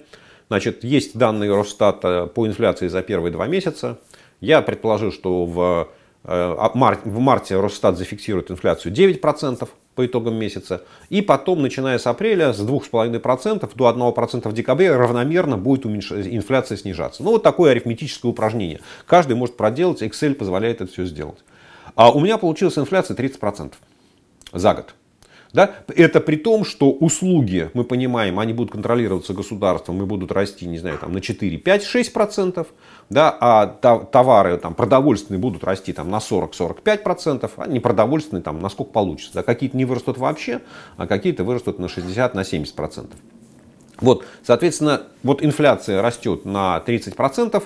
значит, 0.49 0.83
есть 0.83 1.17
данные 1.17 1.55
Росстата 1.55 2.29
по 2.33 2.47
инфляции 2.47 2.87
за 2.87 3.01
первые 3.01 3.31
два 3.31 3.47
месяца. 3.47 3.99
Я 4.41 4.61
предположил, 4.61 5.11
что 5.11 5.45
в, 5.45 5.89
э, 6.23 6.29
а, 6.29 6.71
в 7.03 7.19
марте 7.19 7.59
Росстат 7.59 7.97
зафиксирует 7.97 8.51
инфляцию 8.51 8.93
9% 8.93 9.69
по 9.95 10.05
итогам 10.05 10.35
месяца. 10.35 10.83
И 11.09 11.21
потом, 11.21 11.61
начиная 11.61 11.97
с 11.97 12.07
апреля, 12.07 12.53
с 12.53 12.59
2,5% 12.61 13.69
до 13.75 13.89
1% 13.89 14.47
в 14.47 14.53
декабре 14.53 14.95
равномерно 14.95 15.57
будет 15.57 15.85
уменьш... 15.85 16.13
инфляция 16.13 16.77
снижаться. 16.77 17.21
Ну, 17.21 17.31
вот 17.31 17.43
такое 17.43 17.71
арифметическое 17.71 18.31
упражнение. 18.31 18.79
Каждый 19.05 19.35
может 19.35 19.57
проделать, 19.57 20.01
Excel 20.01 20.35
позволяет 20.35 20.79
это 20.79 20.89
все 20.89 21.03
сделать. 21.03 21.39
А 21.95 22.11
у 22.11 22.19
меня 22.19 22.37
получилась 22.37 22.77
инфляция 22.77 23.15
30% 23.15 23.73
за 24.53 24.73
год. 24.73 24.95
Да? 25.51 25.71
Это 25.87 26.19
при 26.19 26.35
том, 26.35 26.63
что 26.63 26.91
услуги, 26.91 27.71
мы 27.73 27.83
понимаем, 27.83 28.39
они 28.39 28.53
будут 28.53 28.71
контролироваться 28.71 29.33
государством 29.33 30.01
и 30.01 30.05
будут 30.05 30.31
расти, 30.31 30.67
не 30.67 30.77
знаю, 30.77 30.99
там, 30.99 31.11
на 31.11 31.21
4, 31.21 31.57
5, 31.57 31.83
6%, 31.83 32.67
да? 33.09 33.37
а 33.39 33.65
товары 33.65 34.57
там, 34.57 34.75
продовольственные 34.75 35.39
будут 35.39 35.63
расти 35.63 35.91
там, 35.91 36.11
на 36.11 36.17
40-45%, 36.17 37.49
а 37.57 37.67
непродовольственные 37.67 38.43
там, 38.43 38.61
насколько 38.61 38.91
получится. 38.91 39.33
Да? 39.35 39.43
Какие-то 39.43 39.75
не 39.75 39.85
вырастут 39.85 40.17
вообще, 40.17 40.61
а 40.97 41.07
какие-то 41.07 41.43
вырастут 41.43 41.79
на 41.79 41.85
60-70%. 41.85 42.35
На 42.35 42.41
70%. 42.41 43.07
Вот, 44.01 44.25
соответственно, 44.45 45.03
вот 45.23 45.43
инфляция 45.43 46.01
растет 46.01 46.45
на 46.45 46.81
30%, 46.85 47.61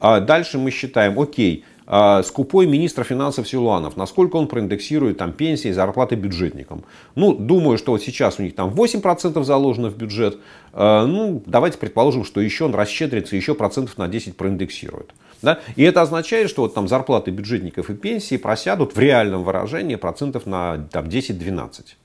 а 0.00 0.20
дальше 0.20 0.58
мы 0.58 0.70
считаем, 0.70 1.18
окей, 1.18 1.64
скупой 1.86 2.66
министр 2.66 3.04
финансов 3.04 3.46
Силуанов, 3.46 3.96
насколько 3.96 4.36
он 4.36 4.46
проиндексирует 4.46 5.18
там 5.18 5.32
пенсии 5.32 5.68
и 5.68 5.72
зарплаты 5.72 6.14
бюджетникам. 6.14 6.84
Ну, 7.14 7.34
думаю, 7.34 7.76
что 7.76 7.92
вот 7.92 8.02
сейчас 8.02 8.38
у 8.38 8.42
них 8.42 8.54
там 8.54 8.70
8% 8.70 9.42
заложено 9.44 9.90
в 9.90 9.96
бюджет. 9.96 10.38
А, 10.72 11.04
ну, 11.04 11.42
давайте 11.44 11.76
предположим, 11.76 12.24
что 12.24 12.40
еще 12.40 12.64
он 12.64 12.74
расщедрится, 12.74 13.36
еще 13.36 13.54
процентов 13.54 13.98
на 13.98 14.08
10 14.08 14.36
проиндексирует. 14.36 15.12
Да? 15.42 15.60
И 15.76 15.82
это 15.82 16.00
означает, 16.00 16.48
что 16.48 16.62
вот 16.62 16.74
там 16.74 16.88
зарплаты 16.88 17.30
бюджетников 17.30 17.90
и 17.90 17.94
пенсии 17.94 18.38
просядут 18.38 18.96
в 18.96 18.98
реальном 18.98 19.44
выражении 19.44 19.96
процентов 19.96 20.46
на 20.46 20.88
там, 20.90 21.04
10-12. 21.04 21.96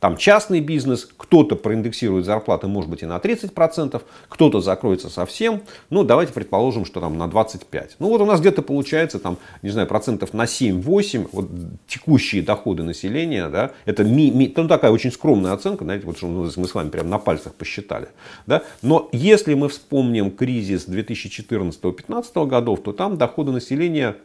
Там 0.00 0.16
частный 0.16 0.60
бизнес, 0.60 1.08
кто-то 1.16 1.56
проиндексирует 1.56 2.24
зарплаты, 2.24 2.66
может 2.66 2.90
быть, 2.90 3.02
и 3.02 3.06
на 3.06 3.16
30%, 3.16 4.02
кто-то 4.28 4.60
закроется 4.60 5.08
совсем. 5.08 5.62
Ну, 5.90 6.04
давайте 6.04 6.32
предположим, 6.32 6.84
что 6.84 7.00
там 7.00 7.16
на 7.18 7.24
25%. 7.24 7.92
Ну, 7.98 8.08
вот 8.08 8.20
у 8.20 8.26
нас 8.26 8.40
где-то 8.40 8.62
получается, 8.62 9.18
там, 9.18 9.38
не 9.62 9.70
знаю, 9.70 9.86
процентов 9.86 10.34
на 10.34 10.44
7-8, 10.44 11.28
вот 11.32 11.48
текущие 11.86 12.42
доходы 12.42 12.82
населения, 12.82 13.48
да, 13.48 13.72
это 13.84 14.04
ми, 14.04 14.30
ми, 14.30 14.52
ну, 14.54 14.68
такая 14.68 14.90
очень 14.90 15.12
скромная 15.12 15.52
оценка, 15.52 15.84
знаете, 15.84 16.06
вот 16.06 16.18
что 16.18 16.26
мы 16.26 16.48
с 16.48 16.74
вами 16.74 16.90
прямо 16.90 17.08
на 17.08 17.18
пальцах 17.18 17.54
посчитали. 17.54 18.08
Да? 18.46 18.62
Но 18.82 19.08
если 19.12 19.54
мы 19.54 19.68
вспомним 19.68 20.30
кризис 20.30 20.88
2014-2015 20.88 22.46
годов, 22.46 22.82
то 22.82 22.92
там 22.92 23.16
доходы 23.16 23.52
населения 23.52 24.16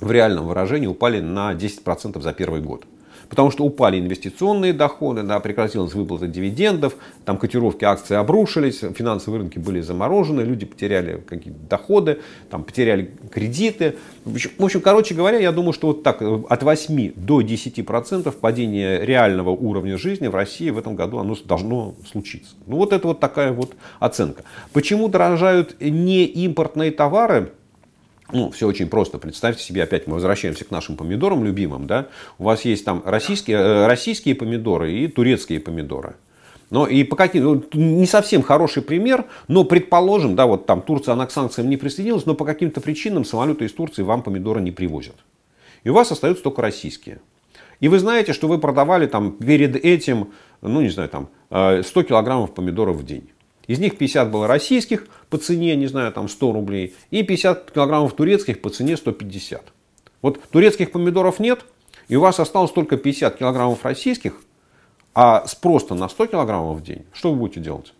в 0.00 0.10
реальном 0.10 0.46
выражении 0.46 0.86
упали 0.86 1.20
на 1.20 1.52
10% 1.52 2.20
за 2.20 2.32
первый 2.32 2.60
год 2.60 2.84
потому 3.30 3.50
что 3.50 3.64
упали 3.64 3.98
инвестиционные 3.98 4.72
доходы, 4.72 5.22
да, 5.22 5.40
прекратилась 5.40 5.94
выплата 5.94 6.26
дивидендов, 6.26 6.96
там 7.24 7.38
котировки 7.38 7.84
акций 7.84 8.18
обрушились, 8.18 8.80
финансовые 8.94 9.40
рынки 9.40 9.58
были 9.58 9.80
заморожены, 9.80 10.42
люди 10.42 10.66
потеряли 10.66 11.22
какие-то 11.26 11.60
доходы, 11.60 12.18
там, 12.50 12.64
потеряли 12.64 13.10
кредиты. 13.30 13.96
В 14.24 14.64
общем, 14.64 14.80
короче 14.80 15.14
говоря, 15.14 15.38
я 15.38 15.52
думаю, 15.52 15.72
что 15.72 15.86
вот 15.86 16.02
так 16.02 16.20
от 16.20 16.62
8 16.62 17.12
до 17.14 17.40
10 17.40 17.86
процентов 17.86 18.36
падения 18.36 19.00
реального 19.00 19.50
уровня 19.50 19.96
жизни 19.96 20.26
в 20.26 20.34
России 20.34 20.70
в 20.70 20.78
этом 20.78 20.96
году 20.96 21.18
оно 21.18 21.36
должно 21.44 21.94
случиться. 22.10 22.54
Ну 22.66 22.76
вот 22.76 22.92
это 22.92 23.06
вот 23.06 23.20
такая 23.20 23.52
вот 23.52 23.74
оценка. 24.00 24.42
Почему 24.72 25.08
дорожают 25.08 25.80
не 25.80 26.24
импортные 26.24 26.90
товары? 26.90 27.52
Ну, 28.32 28.50
все 28.50 28.66
очень 28.66 28.88
просто. 28.88 29.18
Представьте 29.18 29.62
себе, 29.62 29.82
опять 29.82 30.06
мы 30.06 30.14
возвращаемся 30.14 30.64
к 30.64 30.70
нашим 30.70 30.96
помидорам 30.96 31.44
любимым. 31.44 31.86
Да? 31.86 32.08
У 32.38 32.44
вас 32.44 32.64
есть 32.64 32.84
там 32.84 33.02
российские, 33.04 33.56
э, 33.56 33.86
российские 33.86 34.34
помидоры 34.34 34.92
и 34.92 35.08
турецкие 35.08 35.60
помидоры. 35.60 36.16
Но 36.70 36.86
и 36.86 37.02
по 37.02 37.16
каким, 37.16 37.44
ну, 37.44 37.64
не 37.72 38.06
совсем 38.06 38.42
хороший 38.42 38.82
пример, 38.82 39.26
но 39.48 39.64
предположим, 39.64 40.36
да, 40.36 40.46
вот 40.46 40.66
там 40.66 40.82
Турция, 40.82 41.14
она 41.14 41.26
к 41.26 41.32
санкциям 41.32 41.68
не 41.68 41.76
присоединилась, 41.76 42.26
но 42.26 42.34
по 42.34 42.44
каким-то 42.44 42.80
причинам 42.80 43.24
самолеты 43.24 43.64
из 43.64 43.72
Турции 43.72 44.02
вам 44.02 44.22
помидоры 44.22 44.60
не 44.60 44.70
привозят. 44.70 45.16
И 45.82 45.88
у 45.88 45.94
вас 45.94 46.12
остаются 46.12 46.44
только 46.44 46.62
российские. 46.62 47.20
И 47.80 47.88
вы 47.88 47.98
знаете, 47.98 48.32
что 48.32 48.46
вы 48.46 48.58
продавали 48.58 49.06
там 49.06 49.32
перед 49.32 49.74
этим, 49.76 50.32
ну 50.60 50.80
не 50.80 50.90
знаю, 50.90 51.08
там 51.08 51.28
100 51.48 51.80
э, 51.82 52.04
килограммов 52.04 52.54
помидоров 52.54 52.96
в 52.96 53.04
день. 53.04 53.30
Из 53.70 53.78
них 53.78 53.98
50 53.98 54.32
было 54.32 54.48
российских 54.48 55.06
по 55.28 55.38
цене, 55.38 55.76
не 55.76 55.86
знаю, 55.86 56.10
там 56.10 56.28
100 56.28 56.52
рублей. 56.52 56.96
И 57.12 57.22
50 57.22 57.70
килограммов 57.70 58.14
турецких 58.14 58.60
по 58.60 58.68
цене 58.68 58.96
150. 58.96 59.62
Вот 60.22 60.42
турецких 60.50 60.90
помидоров 60.90 61.38
нет, 61.38 61.64
и 62.08 62.16
у 62.16 62.20
вас 62.20 62.40
осталось 62.40 62.72
только 62.72 62.96
50 62.96 63.36
килограммов 63.36 63.84
российских, 63.84 64.34
а 65.14 65.46
спрос 65.46 65.88
на 65.90 66.08
100 66.08 66.26
килограммов 66.26 66.80
в 66.80 66.82
день. 66.82 67.04
Что 67.12 67.30
вы 67.30 67.38
будете 67.38 67.60
делать? 67.60 67.94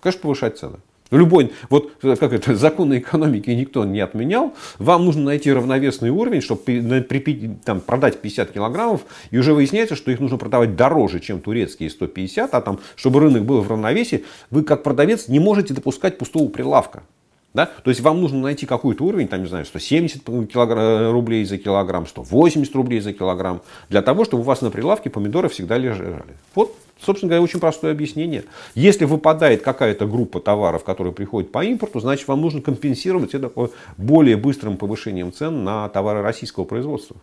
Конечно, 0.00 0.22
повышать 0.22 0.56
цены. 0.56 0.78
Любой, 1.10 1.52
вот 1.70 1.92
как 2.00 2.32
это, 2.32 2.54
законы 2.56 2.98
экономики 2.98 3.50
никто 3.50 3.84
не 3.84 4.00
отменял. 4.00 4.54
Вам 4.78 5.04
нужно 5.04 5.24
найти 5.24 5.52
равновесный 5.52 6.10
уровень, 6.10 6.40
чтобы 6.40 6.62
при, 6.62 7.56
там, 7.64 7.80
продать 7.80 8.20
50 8.20 8.52
килограммов. 8.52 9.02
И 9.30 9.38
уже 9.38 9.54
выясняется, 9.54 9.94
что 9.94 10.10
их 10.10 10.20
нужно 10.20 10.36
продавать 10.36 10.76
дороже, 10.76 11.20
чем 11.20 11.40
турецкие 11.40 11.90
150. 11.90 12.54
А 12.54 12.60
там, 12.60 12.80
чтобы 12.96 13.20
рынок 13.20 13.44
был 13.44 13.60
в 13.60 13.70
равновесии, 13.70 14.24
вы 14.50 14.62
как 14.64 14.82
продавец 14.82 15.28
не 15.28 15.38
можете 15.38 15.74
допускать 15.74 16.18
пустого 16.18 16.48
прилавка. 16.48 17.02
Да? 17.54 17.70
То 17.84 17.90
есть 17.90 18.02
вам 18.02 18.20
нужно 18.20 18.40
найти 18.40 18.66
какой-то 18.66 19.04
уровень, 19.04 19.28
там, 19.28 19.40
не 19.40 19.48
знаю, 19.48 19.64
170 19.64 20.24
килограмм, 20.24 21.10
рублей 21.10 21.42
за 21.46 21.56
килограмм, 21.56 22.06
180 22.06 22.74
рублей 22.74 23.00
за 23.00 23.14
килограмм, 23.14 23.62
для 23.88 24.02
того, 24.02 24.26
чтобы 24.26 24.42
у 24.42 24.44
вас 24.44 24.60
на 24.60 24.70
прилавке 24.70 25.08
помидоры 25.08 25.48
всегда 25.48 25.78
лежали. 25.78 26.36
Вот 26.54 26.76
Собственно 27.00 27.30
говоря, 27.30 27.42
очень 27.42 27.60
простое 27.60 27.92
объяснение. 27.92 28.44
Если 28.74 29.04
выпадает 29.04 29.62
какая-то 29.62 30.06
группа 30.06 30.40
товаров, 30.40 30.82
которые 30.82 31.12
приходят 31.12 31.52
по 31.52 31.62
импорту, 31.64 32.00
значит 32.00 32.26
вам 32.26 32.40
нужно 32.40 32.62
компенсировать 32.62 33.34
это 33.34 33.52
более 33.96 34.36
быстрым 34.36 34.76
повышением 34.76 35.32
цен 35.32 35.62
на 35.62 35.88
товары 35.90 36.22
российского 36.22 36.64
производства. 36.64 37.16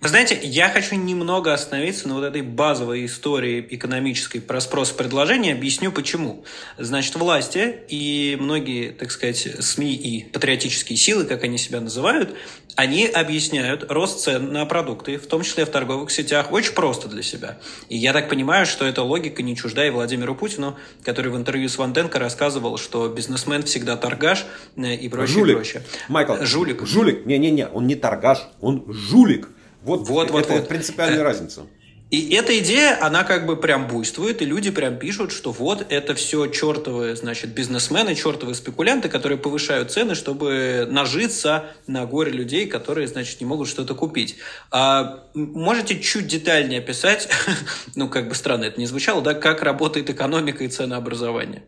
Вы 0.00 0.08
знаете, 0.08 0.38
я 0.42 0.68
хочу 0.68 0.94
немного 0.94 1.52
остановиться 1.52 2.08
на 2.08 2.14
вот 2.14 2.24
этой 2.24 2.42
базовой 2.42 3.06
истории 3.06 3.66
экономической 3.70 4.40
про 4.40 4.60
спрос 4.60 4.92
и 4.92 4.94
предложение. 4.94 5.54
Объясню 5.54 5.90
почему. 5.90 6.44
Значит, 6.78 7.16
власти 7.16 7.80
и 7.88 8.36
многие, 8.40 8.90
так 8.90 9.10
сказать, 9.10 9.48
СМИ 9.60 9.94
и 9.94 10.24
патриотические 10.24 10.96
силы, 10.96 11.24
как 11.24 11.42
они 11.44 11.58
себя 11.58 11.80
называют, 11.80 12.36
они 12.76 13.06
объясняют 13.06 13.90
рост 13.90 14.20
цен 14.20 14.52
на 14.52 14.66
продукты, 14.66 15.16
в 15.16 15.26
том 15.26 15.42
числе 15.42 15.64
в 15.64 15.70
торговых 15.70 16.10
сетях, 16.10 16.52
очень 16.52 16.72
просто 16.72 17.08
для 17.08 17.22
себя. 17.22 17.58
И 17.88 17.96
я 17.96 18.12
так 18.12 18.28
понимаю, 18.28 18.66
что 18.66 18.84
эта 18.84 19.02
логика 19.02 19.42
не 19.42 19.56
чужда 19.56 19.86
и 19.86 19.90
Владимиру 19.90 20.34
Путину, 20.34 20.76
который 21.04 21.30
в 21.30 21.36
интервью 21.36 21.68
с 21.68 21.78
Ванденко 21.78 22.18
рассказывал, 22.18 22.78
что 22.78 23.08
бизнесмен 23.08 23.62
всегда 23.62 23.96
торгаш 23.96 24.46
э, 24.76 24.94
и 24.94 25.08
прочее, 25.08 25.34
жулик. 25.34 25.56
прочее. 25.56 25.82
Майкл, 26.08 26.34
жулик. 26.42 26.86
Жулик. 26.86 27.26
Не-не-не, 27.26 27.68
он 27.68 27.86
не 27.86 27.94
торгаш, 27.94 28.44
он 28.60 28.84
жулик. 28.88 29.48
Вот, 29.84 30.08
вот, 30.08 30.30
вот, 30.30 30.44
это 30.44 30.54
вот. 30.54 30.68
принципиальная 30.68 31.20
э, 31.20 31.22
разница. 31.22 31.66
И 32.10 32.32
эта 32.34 32.56
идея, 32.60 32.96
она 33.04 33.24
как 33.24 33.44
бы 33.44 33.56
прям 33.56 33.88
буйствует, 33.88 34.40
и 34.40 34.44
люди 34.44 34.70
прям 34.70 34.98
пишут, 34.98 35.32
что 35.32 35.50
вот 35.50 35.84
это 35.88 36.14
все 36.14 36.46
чертовые, 36.46 37.16
значит, 37.16 37.50
бизнесмены, 37.54 38.14
чертовые 38.14 38.54
спекулянты, 38.54 39.08
которые 39.08 39.36
повышают 39.36 39.90
цены, 39.90 40.14
чтобы 40.14 40.86
нажиться 40.88 41.64
на 41.88 42.06
горе 42.06 42.30
людей, 42.30 42.66
которые, 42.66 43.08
значит, 43.08 43.40
не 43.40 43.46
могут 43.46 43.68
что-то 43.68 43.96
купить. 43.96 44.36
А 44.70 45.24
можете 45.34 45.98
чуть 45.98 46.28
детальнее 46.28 46.78
описать, 46.78 47.28
ну, 47.96 48.08
как 48.08 48.28
бы 48.28 48.36
странно 48.36 48.64
это 48.64 48.78
не 48.78 48.86
звучало, 48.86 49.20
да, 49.20 49.34
как 49.34 49.62
работает 49.62 50.08
экономика 50.08 50.62
и 50.62 50.68
ценообразование? 50.68 51.64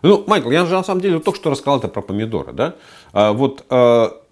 Ну, 0.00 0.24
Майкл, 0.26 0.50
я 0.50 0.64
же 0.64 0.72
на 0.72 0.82
самом 0.82 1.02
деле 1.02 1.18
только 1.18 1.38
что 1.38 1.50
рассказал 1.50 1.78
это 1.78 1.88
про 1.88 2.00
помидоры, 2.00 2.52
да? 2.52 2.76
А, 3.12 3.32
вот 3.32 3.66
а 3.68 4.22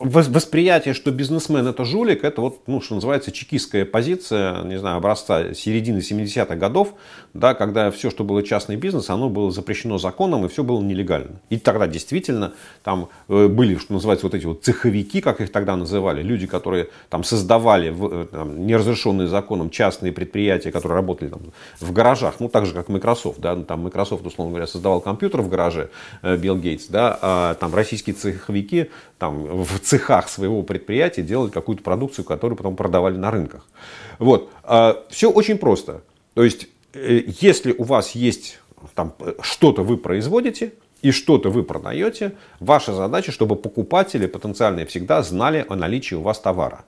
восприятие, 0.00 0.94
что 0.94 1.10
бизнесмен 1.10 1.66
это 1.66 1.84
жулик, 1.84 2.24
это 2.24 2.40
вот, 2.40 2.62
ну, 2.66 2.80
что 2.80 2.94
называется, 2.94 3.32
чекистская 3.32 3.84
позиция, 3.84 4.62
не 4.62 4.78
знаю, 4.78 4.98
образца 4.98 5.54
середины 5.54 5.98
70-х 5.98 6.54
годов, 6.56 6.94
да, 7.34 7.54
когда 7.54 7.90
все, 7.90 8.10
что 8.10 8.24
было 8.24 8.42
частный 8.42 8.76
бизнес, 8.76 9.10
оно 9.10 9.28
было 9.28 9.50
запрещено 9.50 9.98
законом, 9.98 10.44
и 10.44 10.48
все 10.48 10.62
было 10.62 10.80
нелегально. 10.80 11.40
И 11.50 11.58
тогда 11.58 11.86
действительно 11.86 12.54
там 12.82 13.08
э, 13.28 13.48
были, 13.48 13.76
что 13.76 13.92
называется, 13.92 14.26
вот 14.26 14.34
эти 14.34 14.46
вот 14.46 14.62
цеховики, 14.62 15.20
как 15.20 15.40
их 15.40 15.50
тогда 15.50 15.76
называли, 15.76 16.22
люди, 16.22 16.46
которые 16.46 16.88
там 17.10 17.24
создавали 17.24 17.94
э, 17.94 18.26
там, 18.26 18.66
неразрешенные 18.66 19.28
законом 19.28 19.70
частные 19.70 20.12
предприятия, 20.12 20.70
которые 20.70 20.96
работали 20.96 21.28
там, 21.28 21.40
в 21.80 21.92
гаражах, 21.92 22.40
ну, 22.40 22.48
так 22.48 22.66
же, 22.66 22.74
как 22.74 22.88
Microsoft, 22.88 23.40
да, 23.40 23.54
ну, 23.54 23.64
там 23.64 23.82
Microsoft, 23.82 24.24
условно 24.26 24.52
говоря, 24.52 24.66
создавал 24.66 25.00
компьютер 25.00 25.42
в 25.42 25.48
гараже, 25.48 25.90
э, 26.22 26.36
Билл 26.36 26.56
Гейтс, 26.56 26.86
да, 26.86 27.18
а 27.20 27.54
там 27.54 27.74
российские 27.74 28.14
цеховики 28.14 28.90
там 29.18 29.62
в 29.64 29.80
цехах 29.80 30.28
своего 30.28 30.62
предприятия 30.62 31.22
делали 31.22 31.50
какую-то 31.50 31.82
продукцию, 31.82 32.24
которую 32.24 32.56
потом 32.56 32.76
продавали 32.76 33.16
на 33.16 33.30
рынках. 33.30 33.66
Вот. 34.18 34.50
А, 34.62 35.04
Все 35.10 35.30
очень 35.30 35.58
просто. 35.58 36.02
То 36.34 36.44
есть, 36.44 36.68
э, 36.94 37.24
если 37.40 37.72
у 37.72 37.82
вас 37.84 38.12
есть 38.12 38.60
там, 38.94 39.14
что-то 39.40 39.82
вы 39.82 39.96
производите, 39.96 40.72
и 41.02 41.10
что-то 41.10 41.50
вы 41.50 41.62
продаете, 41.62 42.32
ваша 42.60 42.92
задача, 42.92 43.32
чтобы 43.32 43.56
покупатели 43.56 44.26
потенциальные 44.26 44.86
всегда 44.86 45.22
знали 45.22 45.64
о 45.68 45.76
наличии 45.76 46.14
у 46.14 46.22
вас 46.22 46.40
товара. 46.40 46.84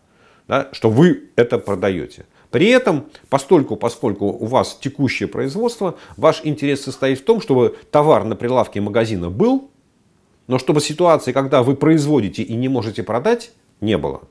Да, 0.49 0.69
что 0.73 0.91
вы 0.91 1.31
это 1.37 1.59
продаете. 1.59 2.27
При 2.51 2.69
этом, 2.71 3.07
постольку, 3.29 3.77
поскольку 3.77 4.27
у 4.27 4.47
вас 4.47 4.77
текущее 4.81 5.29
производство, 5.29 5.97
ваш 6.17 6.41
интерес 6.43 6.83
состоит 6.83 7.21
в 7.21 7.25
том, 7.25 7.41
чтобы 7.41 7.77
товар 7.93 8.25
на 8.25 8.35
прилавке 8.35 8.81
магазина 8.81 9.31
был, 9.31 9.70
но 10.51 10.59
чтобы 10.59 10.81
ситуации, 10.81 11.31
когда 11.31 11.63
вы 11.63 11.77
производите 11.77 12.43
и 12.43 12.55
не 12.57 12.69
можете 12.69 13.05
продать, 13.05 13.53
не 13.81 13.97
было. 13.97 14.23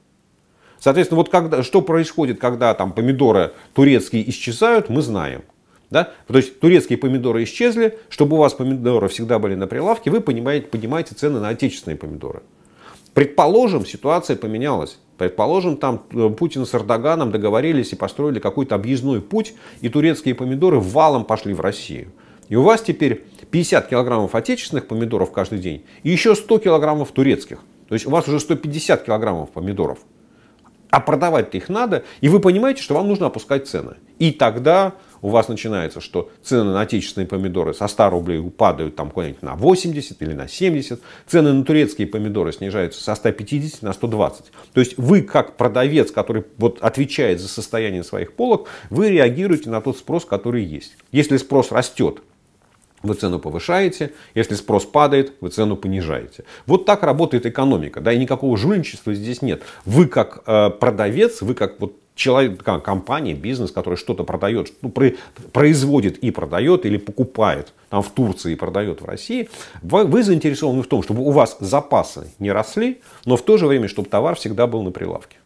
Соответственно, 0.78 1.18
вот 1.18 1.30
когда, 1.30 1.64
что 1.64 1.82
происходит, 1.82 2.42
когда 2.42 2.74
там 2.74 2.92
помидоры 2.92 3.54
турецкие 3.74 4.30
исчезают, 4.30 4.90
мы 4.90 5.02
знаем. 5.02 5.44
Да? 5.90 6.12
То 6.28 6.38
есть 6.38 6.60
турецкие 6.60 6.98
помидоры 6.98 7.44
исчезли, 7.44 7.98
чтобы 8.10 8.36
у 8.36 8.40
вас 8.40 8.54
помидоры 8.54 9.08
всегда 9.08 9.40
были 9.40 9.56
на 9.56 9.66
прилавке, 9.66 10.12
вы 10.12 10.20
понимаете, 10.20 10.68
поднимаете 10.68 11.16
цены 11.16 11.40
на 11.40 11.48
отечественные 11.48 11.98
помидоры. 11.98 12.42
Предположим, 13.14 13.86
ситуация 13.86 14.36
поменялась. 14.36 15.00
Предположим, 15.18 15.78
там 15.78 16.04
э, 16.12 16.30
Путин 16.30 16.66
с 16.66 16.76
Эрдоганом 16.76 17.32
договорились 17.32 17.94
и 17.94 17.96
построили 17.96 18.40
какой-то 18.40 18.76
объездной 18.76 19.22
путь, 19.22 19.54
и 19.80 19.88
турецкие 19.88 20.36
помидоры 20.36 20.82
валом 20.82 21.24
пошли 21.24 21.54
в 21.54 21.62
Россию. 21.62 22.12
И 22.50 22.58
у 22.58 22.64
вас 22.64 22.82
теперь 22.82 23.24
50 23.52 23.88
килограммов 23.88 24.36
отечественных 24.36 24.88
помидоров 24.88 25.32
каждый 25.32 25.60
день 25.60 25.86
и 26.04 26.10
еще 26.10 26.36
100 26.36 26.60
килограммов 26.60 27.12
турецких. 27.12 27.60
То 27.88 27.96
есть 27.96 28.06
у 28.06 28.12
вас 28.12 28.28
уже 28.28 28.40
150 28.40 29.04
килограммов 29.04 29.50
помидоров. 29.50 30.00
А 30.92 31.00
продавать-то 31.00 31.58
их 31.58 31.70
надо, 31.70 32.04
и 32.20 32.30
вы 32.30 32.40
понимаете, 32.40 32.82
что 32.82 32.96
вам 32.96 33.08
нужно 33.08 33.28
опускать 33.28 33.68
цены. 33.68 33.98
И 34.18 34.32
тогда 34.32 34.94
у 35.22 35.30
вас 35.30 35.48
начинается, 35.48 36.02
что 36.02 36.32
цены 36.44 36.72
на 36.72 36.82
отечественные 36.82 37.28
помидоры 37.28 37.74
со 37.74 37.88
100 37.88 38.10
рублей 38.10 38.40
упадают 38.40 38.96
там 38.96 39.12
куда-нибудь 39.12 39.42
на 39.44 39.56
80 39.56 40.22
или 40.22 40.34
на 40.34 40.48
70. 40.48 41.02
Цены 41.28 41.54
на 41.54 41.64
турецкие 41.64 42.08
помидоры 42.08 42.52
снижаются 42.54 43.04
со 43.04 43.14
150 43.14 43.84
на 43.84 43.94
120. 43.94 44.46
То 44.74 44.80
есть 44.80 44.98
вы, 44.98 45.22
как 45.22 45.58
продавец, 45.58 46.12
который 46.12 46.46
вот 46.58 46.80
отвечает 46.82 47.40
за 47.40 47.48
состояние 47.48 48.04
своих 48.04 48.34
полок, 48.34 48.68
вы 48.90 49.10
реагируете 49.10 49.70
на 49.70 49.82
тот 49.82 49.98
спрос, 49.98 50.26
который 50.26 50.64
есть. 50.64 50.96
Если 51.12 51.38
спрос 51.38 51.72
растет, 51.72 52.22
вы 53.04 53.14
цену 53.14 53.40
повышаете, 53.40 54.14
если 54.36 54.56
спрос 54.56 54.86
падает, 54.86 55.34
вы 55.42 55.50
цену 55.50 55.76
понижаете. 55.76 56.44
Вот 56.66 56.86
так 56.86 57.04
работает 57.04 57.46
экономика, 57.46 58.02
да, 58.02 58.14
и 58.14 58.18
никакого 58.18 58.58
жульничества 58.58 59.14
здесь 59.14 59.42
нет. 59.42 59.64
Вы 59.86 60.08
как 60.08 60.44
э, 60.46 60.70
продавец, 60.70 61.42
вы 61.42 61.54
как 61.54 61.80
вот 61.80 61.96
человек, 62.20 62.62
компания, 62.64 63.34
бизнес, 63.34 63.72
который 63.72 63.96
что-то 63.96 64.24
продает, 64.24 64.74
ну, 64.82 64.94
производит 65.54 66.18
и 66.18 66.32
продает, 66.32 66.86
или 66.86 66.98
покупает 66.98 67.74
там 67.90 68.04
в 68.04 68.10
Турции 68.12 68.54
и 68.54 68.56
продает 68.56 69.02
в 69.02 69.06
России, 69.06 69.50
вы, 69.82 70.04
вы 70.04 70.22
заинтересованы 70.22 70.84
в 70.84 70.88
том, 70.88 71.02
чтобы 71.02 71.22
у 71.22 71.32
вас 71.32 71.58
запасы 71.62 72.28
не 72.38 72.52
росли, 72.52 73.02
но 73.26 73.38
в 73.38 73.42
то 73.42 73.58
же 73.58 73.68
время, 73.68 73.88
чтобы 73.88 74.10
товар 74.10 74.36
всегда 74.36 74.68
был 74.68 74.84
на 74.84 74.92
прилавке. 74.92 75.38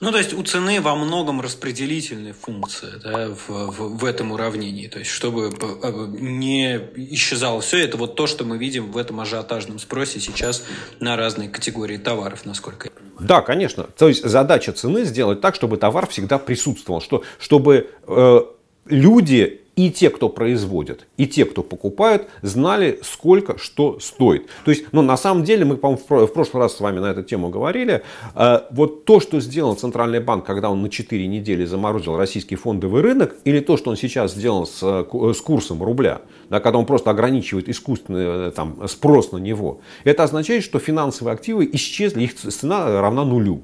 Ну, 0.00 0.12
то 0.12 0.18
есть 0.18 0.32
у 0.32 0.42
цены 0.42 0.80
во 0.80 0.94
многом 0.94 1.40
распределительная 1.40 2.32
функция 2.32 2.98
да, 2.98 3.28
в, 3.28 3.48
в, 3.48 3.98
в 3.98 4.04
этом 4.04 4.32
уравнении. 4.32 4.86
То 4.86 4.98
есть, 4.98 5.10
чтобы 5.10 5.50
э, 5.50 6.06
не 6.20 6.76
исчезало 7.14 7.60
все, 7.60 7.78
это 7.78 7.96
вот 7.96 8.14
то, 8.14 8.26
что 8.26 8.44
мы 8.44 8.58
видим 8.58 8.92
в 8.92 8.96
этом 8.96 9.20
ажиотажном 9.20 9.78
спросе 9.78 10.20
сейчас 10.20 10.64
на 11.00 11.16
разные 11.16 11.48
категории 11.48 11.96
товаров, 11.96 12.44
насколько 12.44 12.88
я 12.88 12.90
понимаю. 12.90 13.26
Да, 13.28 13.40
конечно. 13.42 13.84
То 13.84 14.08
есть 14.08 14.24
задача 14.24 14.72
цены 14.72 15.04
сделать 15.04 15.40
так, 15.40 15.54
чтобы 15.54 15.76
товар 15.76 16.06
всегда 16.08 16.38
присутствовал, 16.38 17.00
что, 17.00 17.24
чтобы 17.38 17.90
э, 18.06 18.40
люди 18.86 19.62
и 19.78 19.92
те, 19.92 20.10
кто 20.10 20.28
производит, 20.28 21.06
и 21.16 21.28
те, 21.28 21.44
кто 21.44 21.62
покупают, 21.62 22.26
знали, 22.42 22.98
сколько 23.04 23.58
что 23.58 24.00
стоит. 24.00 24.48
То 24.64 24.72
есть, 24.72 24.86
ну, 24.90 25.02
на 25.02 25.16
самом 25.16 25.44
деле, 25.44 25.64
мы, 25.64 25.76
по-моему, 25.76 26.26
в 26.26 26.32
прошлый 26.32 26.64
раз 26.64 26.76
с 26.76 26.80
вами 26.80 26.98
на 26.98 27.12
эту 27.12 27.22
тему 27.22 27.48
говорили, 27.48 28.02
э, 28.34 28.60
вот 28.72 29.04
то, 29.04 29.20
что 29.20 29.38
сделал 29.38 29.76
Центральный 29.76 30.18
банк, 30.18 30.44
когда 30.44 30.68
он 30.68 30.82
на 30.82 30.90
4 30.90 31.28
недели 31.28 31.64
заморозил 31.64 32.16
российский 32.16 32.56
фондовый 32.56 33.02
рынок, 33.02 33.36
или 33.44 33.60
то, 33.60 33.76
что 33.76 33.90
он 33.90 33.96
сейчас 33.96 34.34
сделал 34.34 34.66
с, 34.66 34.80
э, 34.82 35.32
с 35.32 35.40
курсом 35.40 35.80
рубля, 35.80 36.22
да, 36.50 36.58
когда 36.58 36.80
он 36.80 36.84
просто 36.84 37.10
ограничивает 37.10 37.68
искусственный 37.68 38.48
э, 38.48 38.50
там, 38.50 38.88
спрос 38.88 39.30
на 39.30 39.38
него, 39.38 39.80
это 40.02 40.24
означает, 40.24 40.64
что 40.64 40.80
финансовые 40.80 41.34
активы 41.34 41.70
исчезли, 41.72 42.24
их 42.24 42.34
цена 42.34 43.00
равна 43.00 43.24
нулю. 43.24 43.62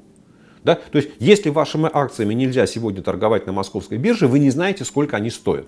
Да? 0.63 0.75
То 0.75 0.97
есть, 0.97 1.09
если 1.19 1.49
вашими 1.49 1.89
акциями 1.91 2.33
нельзя 2.33 2.65
сегодня 2.67 3.03
торговать 3.03 3.45
на 3.45 3.51
московской 3.51 3.97
бирже, 3.97 4.27
вы 4.27 4.39
не 4.39 4.49
знаете, 4.49 4.85
сколько 4.85 5.17
они 5.17 5.29
стоят. 5.29 5.67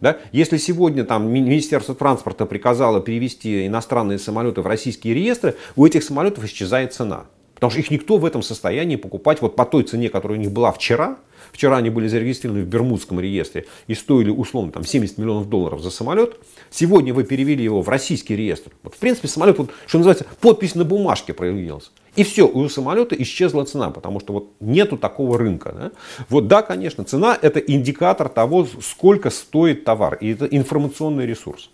Да? 0.00 0.18
Если 0.32 0.56
сегодня 0.56 1.04
там, 1.04 1.30
Министерство 1.30 1.94
транспорта 1.94 2.46
приказало 2.46 3.00
перевести 3.00 3.66
иностранные 3.66 4.18
самолеты 4.18 4.62
в 4.62 4.66
российские 4.66 5.14
реестры, 5.14 5.56
у 5.76 5.86
этих 5.86 6.02
самолетов 6.02 6.44
исчезает 6.44 6.94
цена. 6.94 7.26
Потому 7.54 7.72
что 7.72 7.80
их 7.80 7.90
никто 7.90 8.16
в 8.16 8.24
этом 8.24 8.42
состоянии 8.42 8.96
покупать 8.96 9.42
вот 9.42 9.54
по 9.54 9.66
той 9.66 9.82
цене, 9.82 10.08
которая 10.08 10.38
у 10.38 10.40
них 10.40 10.50
была 10.50 10.72
вчера. 10.72 11.18
Вчера 11.52 11.76
они 11.76 11.90
были 11.90 12.08
зарегистрированы 12.08 12.62
в 12.62 12.66
Бермудском 12.66 13.20
реестре 13.20 13.66
и 13.86 13.94
стоили 13.94 14.30
условно 14.30 14.72
там, 14.72 14.84
70 14.84 15.18
миллионов 15.18 15.50
долларов 15.50 15.82
за 15.82 15.90
самолет. 15.90 16.36
Сегодня 16.70 17.12
вы 17.12 17.24
перевели 17.24 17.62
его 17.62 17.82
в 17.82 17.88
российский 17.90 18.34
реестр. 18.34 18.70
Вот, 18.82 18.94
в 18.94 18.98
принципе, 18.98 19.28
самолет, 19.28 19.58
вот, 19.58 19.70
что 19.86 19.98
называется, 19.98 20.24
подпись 20.40 20.74
на 20.74 20.86
бумажке 20.86 21.34
проявилась. 21.34 21.90
И 22.16 22.24
все, 22.24 22.46
у 22.46 22.68
самолета 22.68 23.14
исчезла 23.14 23.64
цена, 23.64 23.90
потому 23.90 24.20
что 24.20 24.32
вот 24.32 24.52
нету 24.60 24.96
такого 24.96 25.38
рынка. 25.38 25.72
Да? 25.72 25.90
Вот 26.28 26.48
да, 26.48 26.62
конечно, 26.62 27.04
цена 27.04 27.38
это 27.40 27.60
индикатор 27.60 28.28
того, 28.28 28.66
сколько 28.80 29.30
стоит 29.30 29.84
товар. 29.84 30.14
И 30.20 30.32
это 30.32 30.46
информационный 30.46 31.26
ресурс. 31.26 31.70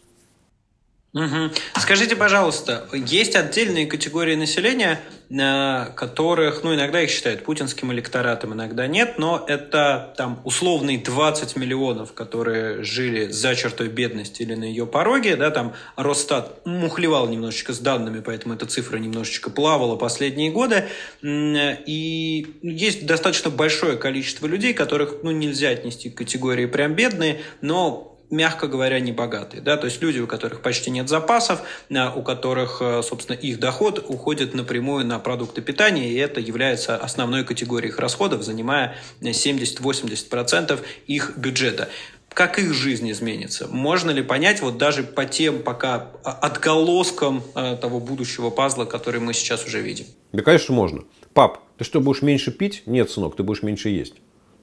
Угу. 1.16 1.50
Скажите, 1.80 2.14
пожалуйста, 2.14 2.86
есть 2.92 3.36
отдельные 3.36 3.86
категории 3.86 4.34
населения, 4.34 5.00
э, 5.30 5.86
которых, 5.94 6.62
ну, 6.62 6.74
иногда 6.74 7.00
их 7.00 7.08
считают 7.08 7.42
путинским 7.42 7.90
электоратом, 7.90 8.52
иногда 8.52 8.86
нет, 8.86 9.14
но 9.16 9.42
это 9.48 10.12
там 10.18 10.42
условные 10.44 10.98
20 10.98 11.56
миллионов, 11.56 12.12
которые 12.12 12.84
жили 12.84 13.28
за 13.28 13.54
чертой 13.54 13.88
бедности 13.88 14.42
или 14.42 14.54
на 14.54 14.64
ее 14.64 14.86
пороге, 14.86 15.36
да, 15.36 15.50
там 15.50 15.72
Росстат 15.96 16.60
мухлевал 16.66 17.28
немножечко 17.28 17.72
с 17.72 17.78
данными, 17.78 18.20
поэтому 18.20 18.52
эта 18.52 18.66
цифра 18.66 18.98
немножечко 18.98 19.48
плавала 19.48 19.96
последние 19.96 20.50
годы, 20.50 20.84
и 21.22 22.46
есть 22.60 23.06
достаточно 23.06 23.48
большое 23.48 23.96
количество 23.96 24.46
людей, 24.46 24.74
которых, 24.74 25.22
ну, 25.22 25.30
нельзя 25.30 25.70
отнести 25.70 26.10
к 26.10 26.18
категории 26.18 26.66
прям 26.66 26.92
бедные, 26.92 27.40
но 27.62 28.15
мягко 28.30 28.66
говоря, 28.66 29.00
не 29.00 29.12
богатые. 29.12 29.62
Да? 29.62 29.76
То 29.76 29.86
есть 29.86 30.02
люди, 30.02 30.18
у 30.18 30.26
которых 30.26 30.60
почти 30.60 30.90
нет 30.90 31.08
запасов, 31.08 31.62
а, 31.94 32.12
у 32.14 32.22
которых, 32.22 32.78
э, 32.80 33.02
собственно, 33.02 33.36
их 33.36 33.58
доход 33.60 34.04
уходит 34.08 34.54
напрямую 34.54 35.06
на 35.06 35.18
продукты 35.18 35.62
питания, 35.62 36.10
и 36.10 36.16
это 36.16 36.40
является 36.40 36.96
основной 36.96 37.44
категорией 37.44 37.90
их 37.90 37.98
расходов, 37.98 38.42
занимая 38.42 38.96
70-80% 39.20 40.80
их 41.06 41.36
бюджета 41.36 41.88
как 42.36 42.58
их 42.58 42.74
жизнь 42.74 43.10
изменится? 43.10 43.66
Можно 43.66 44.10
ли 44.10 44.22
понять 44.22 44.60
вот 44.60 44.76
даже 44.76 45.04
по 45.04 45.24
тем 45.24 45.62
пока 45.62 46.10
отголоскам 46.22 47.42
э, 47.54 47.78
того 47.80 47.98
будущего 47.98 48.50
пазла, 48.50 48.84
который 48.84 49.20
мы 49.20 49.32
сейчас 49.32 49.64
уже 49.64 49.80
видим? 49.80 50.04
Да, 50.32 50.42
конечно, 50.42 50.74
можно. 50.74 51.04
Пап, 51.32 51.62
ты 51.78 51.84
что, 51.84 51.98
будешь 52.00 52.20
меньше 52.20 52.52
пить? 52.52 52.82
Нет, 52.84 53.10
сынок, 53.10 53.36
ты 53.36 53.42
будешь 53.42 53.62
меньше 53.62 53.88
есть. 53.88 54.16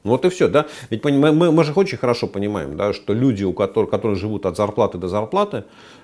Вот 0.03 0.25
и 0.25 0.29
все, 0.29 0.47
да. 0.47 0.67
Ведь 0.89 1.03
мы, 1.03 1.31
мы, 1.31 1.51
мы 1.51 1.63
же 1.63 1.73
очень 1.73 1.97
хорошо 1.97 2.27
понимаем, 2.27 2.75
да, 2.75 2.93
что 2.93 3.13
люди, 3.13 3.43
у 3.43 3.53
которых, 3.53 3.89
которые 3.89 4.17
живут 4.17 4.45
от 4.45 4.57
зарплаты 4.57 4.97
до 4.97 5.07
зарплаты, 5.07 5.63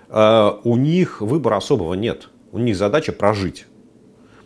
э, 0.09 0.51
у 0.63 0.77
них 0.77 1.21
выбора 1.21 1.57
особого 1.57 1.93
нет. 1.95 2.29
У 2.51 2.59
них 2.59 2.75
задача 2.77 3.11
прожить. 3.11 3.65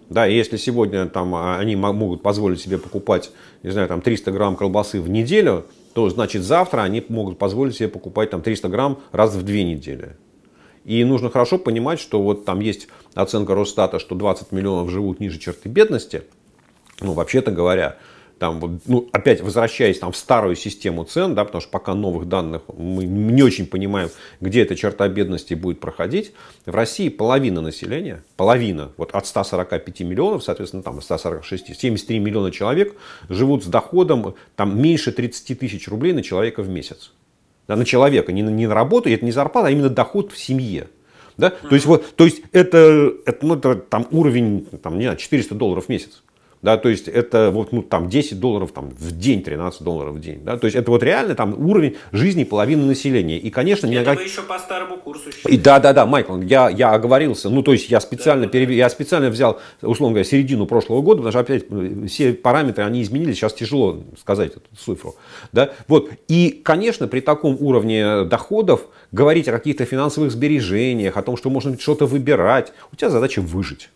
Да, 0.10 0.28
и 0.28 0.36
если 0.36 0.58
сегодня 0.58 1.08
там, 1.08 1.34
а, 1.34 1.58
они 1.58 1.76
могут 1.76 2.22
позволить 2.22 2.62
себе 2.62 2.78
покупать, 2.78 3.32
не 3.64 3.72
знаю, 3.72 3.88
там 3.88 4.02
300 4.02 4.32
грамм 4.32 4.56
колбасы 4.56 5.02
в 5.02 5.10
неделю, 5.10 5.66
то 5.94 6.10
значит 6.10 6.44
завтра 6.44 6.82
они 6.82 7.04
могут 7.08 7.38
позволить 7.38 7.76
себе 7.76 7.88
покупать 7.88 8.30
там 8.30 8.42
300 8.42 8.70
грамм 8.70 9.00
раз 9.12 9.34
в 9.34 9.44
две 9.44 9.64
недели. 9.64 10.18
И 10.84 11.04
нужно 11.04 11.30
хорошо 11.30 11.58
понимать, 11.58 12.00
что 12.00 12.22
вот 12.22 12.46
там 12.46 12.60
есть 12.60 12.90
оценка 13.14 13.56
Росстата, 13.56 14.00
что 14.00 14.16
20 14.16 14.52
миллионов 14.52 14.90
живут 14.92 15.20
ниже 15.20 15.40
черты 15.40 15.70
бедности. 15.70 16.24
Ну, 17.00 17.14
вообще-то 17.14 17.52
говоря, 17.52 17.98
там, 18.40 18.80
ну, 18.86 19.10
опять 19.12 19.42
возвращаясь 19.42 20.00
там, 20.00 20.12
в 20.12 20.18
старую 20.18 20.56
систему 20.56 21.04
цен, 21.04 21.36
да, 21.36 21.46
потому 21.46 21.62
что 21.62 21.72
пока 21.72 21.94
новых 21.94 22.28
данных 22.28 22.64
мы 22.76 23.06
не 23.06 23.44
очень 23.44 23.66
понимаем, 23.66 24.10
где 24.42 24.62
эта 24.62 24.76
черта 24.76 25.08
бедности 25.08 25.54
будет 25.54 25.80
проходить, 25.80 26.34
в 26.66 26.74
России 26.74 27.10
половина 27.10 27.62
населения, 27.62 28.24
половина, 28.36 28.92
вот 28.98 29.12
от 29.12 29.26
145 29.26 30.02
миллионов, 30.02 30.44
соответственно, 30.44 30.84
там 30.84 31.02
146, 31.02 31.80
73 31.80 32.20
миллиона 32.20 32.52
человек 32.52 32.96
живут 33.30 33.64
с 33.64 33.68
доходом 33.68 34.36
там, 34.56 34.82
меньше 34.82 35.12
30 35.12 35.60
тысяч 35.60 35.88
рублей 35.88 36.14
на 36.14 36.24
человека 36.24 36.62
в 36.62 36.70
месяц. 36.70 37.12
Да, 37.68 37.76
на 37.76 37.86
человека, 37.86 38.34
не 38.34 38.44
на, 38.44 38.50
не 38.50 38.68
на 38.68 38.74
работу, 38.74 39.10
это 39.10 39.24
не 39.24 39.32
зарплата, 39.32 39.70
а 39.70 39.72
именно 39.72 39.90
доход 39.90 40.34
в 40.34 40.38
семье. 40.38 40.88
Да? 41.38 41.48
Mm-hmm. 41.48 41.70
То 41.70 41.76
есть, 41.76 41.86
вот, 41.86 42.16
то 42.16 42.26
есть 42.26 42.42
это, 42.52 43.14
это, 43.26 43.46
ну, 43.46 43.56
это 43.56 43.76
там, 43.76 44.08
уровень 44.12 44.66
там, 44.82 44.98
не 44.98 45.06
знаю, 45.06 45.18
400 45.18 45.56
долларов 45.56 45.86
в 45.86 45.90
месяц. 45.90 46.24
Да, 46.64 46.78
то 46.78 46.88
есть 46.88 47.10
это 47.10 47.52
вот, 47.52 47.74
ну, 47.74 47.84
там 47.84 48.08
10 48.08 48.40
долларов 48.40 48.72
там, 48.72 48.90
в 48.90 49.12
день, 49.12 49.44
13 49.44 49.82
долларов 49.82 50.16
в 50.16 50.20
день. 50.22 50.40
Да, 50.44 50.58
то 50.58 50.66
есть 50.66 50.78
это 50.78 50.90
вот 50.92 51.04
реально 51.04 51.36
там 51.36 51.54
уровень 51.60 51.98
жизни 52.14 52.46
половины 52.46 52.86
населения. 52.86 53.38
И, 53.38 53.50
конечно, 53.50 53.86
это 53.86 54.00
никак... 54.00 54.22
еще 54.26 54.42
по 54.44 54.58
старому 54.58 54.96
курсу. 54.96 55.30
И, 55.50 55.58
да, 55.58 55.82
да, 55.82 55.92
да, 55.92 56.06
Майкл, 56.06 56.40
я, 56.40 56.70
я 56.70 56.92
оговорился. 56.92 57.50
Ну, 57.50 57.64
то 57.64 57.74
есть 57.74 57.90
я 57.90 58.00
специально, 58.00 58.46
да, 58.46 58.50
перев... 58.50 58.70
я 58.70 58.90
специально 58.90 59.30
взял, 59.30 59.60
условно 59.82 60.14
говоря, 60.14 60.24
середину 60.24 60.66
прошлого 60.66 61.02
года, 61.02 61.18
потому 61.22 61.32
что 61.32 61.40
опять 61.42 61.66
э, 61.70 62.08
все 62.08 62.34
параметры, 62.34 62.86
они 62.86 63.02
изменились. 63.02 63.36
Сейчас 63.36 63.54
тяжело 63.54 64.02
сказать 64.18 64.52
эту 64.52 64.62
цифру. 64.78 65.16
Да? 65.52 65.72
Вот. 65.90 66.12
И, 66.30 66.62
конечно, 66.64 67.10
при 67.10 67.20
таком 67.20 67.58
уровне 67.60 68.24
доходов 68.24 68.86
говорить 69.12 69.50
о 69.50 69.52
каких-то 69.52 69.84
финансовых 69.84 70.32
сбережениях, 70.32 71.18
о 71.18 71.24
том, 71.24 71.36
что 71.36 71.50
можно 71.50 71.78
что-то 71.78 72.06
выбирать, 72.06 72.72
у 72.94 72.96
тебя 72.96 73.10
задача 73.10 73.42
выжить. 73.42 73.90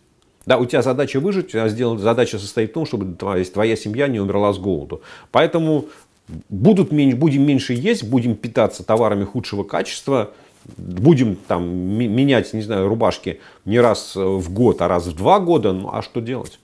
Да, 0.48 0.56
у 0.56 0.64
тебя 0.64 0.80
задача 0.80 1.20
выжить, 1.20 1.50
сделать, 1.52 2.00
задача 2.00 2.38
состоит 2.38 2.70
в 2.70 2.72
том, 2.72 2.86
чтобы 2.86 3.14
твоя, 3.14 3.44
твоя 3.44 3.76
семья 3.76 4.08
не 4.08 4.18
умерла 4.18 4.54
с 4.54 4.58
голоду. 4.58 5.02
Поэтому 5.30 5.88
будут, 6.48 6.88
будем 6.88 7.46
меньше 7.46 7.74
есть, 7.74 8.02
будем 8.02 8.34
питаться 8.34 8.82
товарами 8.82 9.24
худшего 9.24 9.62
качества, 9.62 10.30
будем 10.78 11.36
там 11.36 11.68
менять, 11.68 12.54
не 12.54 12.62
знаю, 12.62 12.88
рубашки 12.88 13.40
не 13.66 13.78
раз 13.78 14.16
в 14.16 14.50
год, 14.50 14.80
а 14.80 14.88
раз 14.88 15.08
в 15.08 15.14
два 15.14 15.38
года, 15.38 15.74
ну 15.74 15.90
а 15.92 16.00
что 16.00 16.22
делать? 16.22 16.58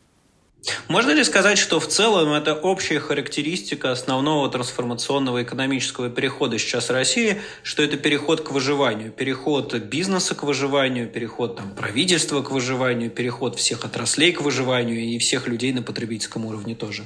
Можно 0.88 1.12
ли 1.12 1.24
сказать, 1.24 1.58
что 1.58 1.80
в 1.80 1.86
целом 1.88 2.32
это 2.32 2.54
общая 2.54 3.00
характеристика 3.00 3.90
основного 3.92 4.50
трансформационного 4.50 5.42
экономического 5.42 6.08
перехода 6.08 6.58
сейчас 6.58 6.90
России, 6.90 7.40
что 7.62 7.82
это 7.82 7.96
переход 7.96 8.40
к 8.40 8.50
выживанию, 8.50 9.10
переход 9.10 9.74
бизнеса 9.74 10.34
к 10.34 10.42
выживанию, 10.42 11.08
переход 11.08 11.56
там, 11.56 11.74
правительства 11.74 12.42
к 12.42 12.50
выживанию, 12.50 13.10
переход 13.10 13.56
всех 13.58 13.84
отраслей 13.84 14.32
к 14.32 14.40
выживанию 14.40 15.00
и 15.00 15.18
всех 15.18 15.48
людей 15.48 15.72
на 15.72 15.82
потребительском 15.82 16.46
уровне 16.46 16.74
тоже? 16.74 17.04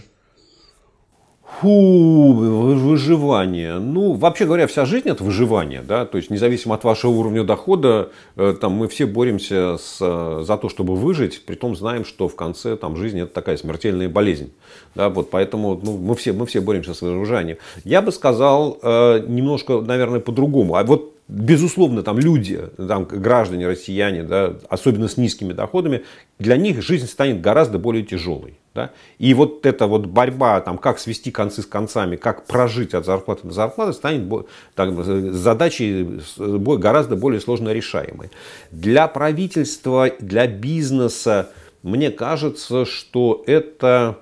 Фу, 1.60 2.32
выживание. 2.34 3.78
Ну, 3.78 4.12
вообще 4.12 4.44
говоря, 4.44 4.68
вся 4.68 4.84
жизнь 4.84 5.08
это 5.08 5.24
выживание, 5.24 5.82
да, 5.82 6.06
то 6.06 6.16
есть 6.16 6.30
независимо 6.30 6.76
от 6.76 6.84
вашего 6.84 7.10
уровня 7.10 7.42
дохода, 7.42 8.10
э, 8.36 8.54
там 8.60 8.74
мы 8.74 8.86
все 8.86 9.06
боремся 9.06 9.76
с, 9.76 9.98
э, 10.00 10.44
за 10.46 10.56
то, 10.56 10.68
чтобы 10.68 10.94
выжить, 10.94 11.44
при 11.44 11.56
том 11.56 11.74
знаем, 11.74 12.04
что 12.04 12.28
в 12.28 12.36
конце 12.36 12.76
там 12.76 12.96
жизни 12.96 13.22
это 13.22 13.32
такая 13.32 13.56
смертельная 13.56 14.08
болезнь, 14.08 14.52
да, 14.94 15.08
вот 15.08 15.30
поэтому 15.30 15.80
ну, 15.82 15.96
мы 15.96 16.14
все 16.14 16.32
мы 16.32 16.46
все 16.46 16.60
боремся 16.60 16.94
с 16.94 17.02
выживанием. 17.02 17.56
Я 17.82 18.02
бы 18.02 18.12
сказал 18.12 18.78
э, 18.80 19.24
немножко, 19.26 19.80
наверное, 19.80 20.20
по-другому. 20.20 20.76
А 20.76 20.84
вот 20.84 21.14
безусловно, 21.26 22.02
там 22.02 22.18
люди, 22.18 22.60
там, 22.76 23.04
граждане, 23.04 23.66
россияне, 23.66 24.22
да, 24.22 24.54
особенно 24.68 25.08
с 25.08 25.16
низкими 25.16 25.52
доходами, 25.52 26.04
для 26.38 26.56
них 26.56 26.82
жизнь 26.82 27.06
станет 27.06 27.40
гораздо 27.40 27.78
более 27.78 28.04
тяжелой. 28.04 28.54
Да? 28.78 28.92
И 29.18 29.34
вот 29.34 29.66
эта 29.66 29.88
вот 29.88 30.06
борьба, 30.06 30.60
там, 30.60 30.78
как 30.78 31.00
свести 31.00 31.32
концы 31.32 31.62
с 31.62 31.66
концами, 31.66 32.14
как 32.14 32.46
прожить 32.46 32.94
от 32.94 33.04
зарплаты 33.04 33.48
до 33.48 33.52
зарплаты, 33.52 33.92
станет 33.92 34.46
так, 34.76 34.92
задачей 35.04 36.20
гораздо 36.36 37.16
более 37.16 37.40
сложно 37.40 37.70
решаемой. 37.70 38.30
Для 38.70 39.08
правительства, 39.08 40.12
для 40.20 40.46
бизнеса, 40.46 41.50
мне 41.82 42.12
кажется, 42.12 42.84
что 42.84 43.42
это 43.48 44.18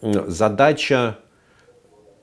задача, 0.00 1.18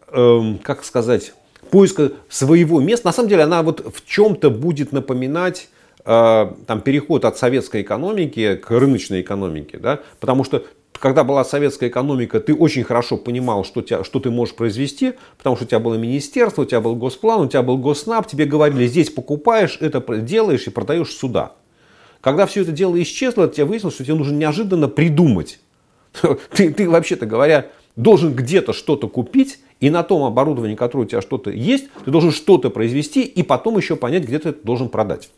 эм, 0.08 0.60
как 0.60 0.86
сказать, 0.86 1.34
поиска 1.70 2.14
своего 2.30 2.80
места. 2.80 3.08
На 3.08 3.12
самом 3.12 3.28
деле 3.28 3.44
она 3.44 3.62
вот 3.62 3.86
в 3.94 4.08
чем-то 4.08 4.50
будет 4.52 4.94
напоминать 4.94 5.68
э, 6.06 6.52
там, 6.66 6.80
переход 6.80 7.26
от 7.26 7.38
советской 7.38 7.82
экономики 7.82 8.56
к 8.56 8.72
рыночной 8.72 9.20
экономике. 9.20 9.78
Да? 9.80 10.00
Потому 10.22 10.46
что 10.46 10.64
когда 10.94 11.24
была 11.24 11.44
советская 11.46 11.90
экономика, 11.90 12.40
ты 12.40 12.54
очень 12.56 12.84
хорошо 12.84 13.18
понимал, 13.18 13.64
что, 13.64 13.82
тебя, 13.82 14.04
что 14.04 14.20
ты 14.20 14.32
можешь 14.32 14.56
произвести, 14.56 15.14
потому 15.38 15.56
что 15.56 15.66
у 15.66 15.68
тебя 15.68 15.80
было 15.80 15.96
министерство, 15.96 16.64
у 16.64 16.66
тебя 16.66 16.82
был 16.82 16.96
госплан, 16.96 17.42
у 17.42 17.48
тебя 17.48 17.62
был 17.62 17.78
госнаб, 17.78 18.28
тебе 18.28 18.46
говорили, 18.46 18.88
здесь 18.88 19.10
покупаешь, 19.10 19.78
это 19.80 20.02
делаешь 20.18 20.66
и 20.68 20.72
продаешь 20.72 21.12
сюда. 21.12 21.54
Когда 22.22 22.46
все 22.46 22.62
это 22.64 22.72
дело 22.72 23.02
исчезло, 23.02 23.48
тебе 23.48 23.66
выяснилось, 23.66 23.96
что 23.96 24.04
тебе 24.04 24.16
нужно 24.16 24.36
неожиданно 24.36 24.88
придумать. 24.88 25.60
Ты, 26.52 26.74
ты 26.74 26.90
вообще-то 26.90 27.26
говоря, 27.28 27.68
должен 27.96 28.34
где-то 28.34 28.74
что-то 28.74 29.08
купить, 29.08 29.60
и 29.80 29.90
на 29.90 30.02
том 30.04 30.24
оборудовании, 30.24 30.76
которое 30.76 31.04
у 31.04 31.08
тебя 31.08 31.22
что-то 31.22 31.52
есть, 31.52 31.90
ты 32.04 32.10
должен 32.10 32.32
что-то 32.32 32.72
произвести, 32.72 33.22
и 33.22 33.44
потом 33.44 33.78
еще 33.78 33.96
понять, 33.96 34.24
где 34.24 34.40
ты 34.40 34.50
это 34.50 34.66
должен 34.66 34.90
продать. 34.90 35.30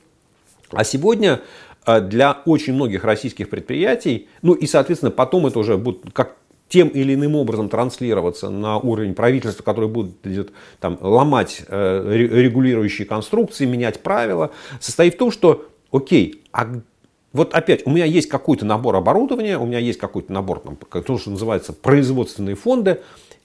А 0.71 0.83
сегодня 0.83 1.41
для 1.99 2.41
очень 2.45 2.73
многих 2.73 3.03
российских 3.03 3.49
предприятий, 3.49 4.27
ну 4.41 4.53
и, 4.53 4.67
соответственно, 4.67 5.11
потом 5.11 5.47
это 5.47 5.59
уже 5.59 5.77
будет 5.77 6.01
как 6.13 6.35
тем 6.69 6.87
или 6.89 7.15
иным 7.15 7.35
образом 7.35 7.67
транслироваться 7.67 8.49
на 8.49 8.77
уровень 8.77 9.15
правительства, 9.15 9.63
которое 9.63 9.87
будет 9.87 10.53
там, 10.79 10.97
ломать 11.01 11.63
э, 11.67 12.13
регулирующие 12.15 13.07
конструкции, 13.07 13.65
менять 13.65 14.01
правила, 14.01 14.51
состоит 14.79 15.15
в 15.15 15.17
том, 15.17 15.31
что, 15.31 15.65
окей, 15.91 16.43
а 16.53 16.67
вот 17.33 17.53
опять, 17.53 17.85
у 17.85 17.89
меня 17.89 18.05
есть 18.05 18.29
какой-то 18.29 18.65
набор 18.65 18.95
оборудования, 18.95 19.57
у 19.57 19.65
меня 19.65 19.79
есть 19.79 19.99
какой-то 19.99 20.31
набор, 20.31 20.59
там, 20.59 20.77
то, 20.77 21.17
что 21.17 21.31
называется 21.31 21.73
производственные 21.73 22.55
фонды, 22.55 23.01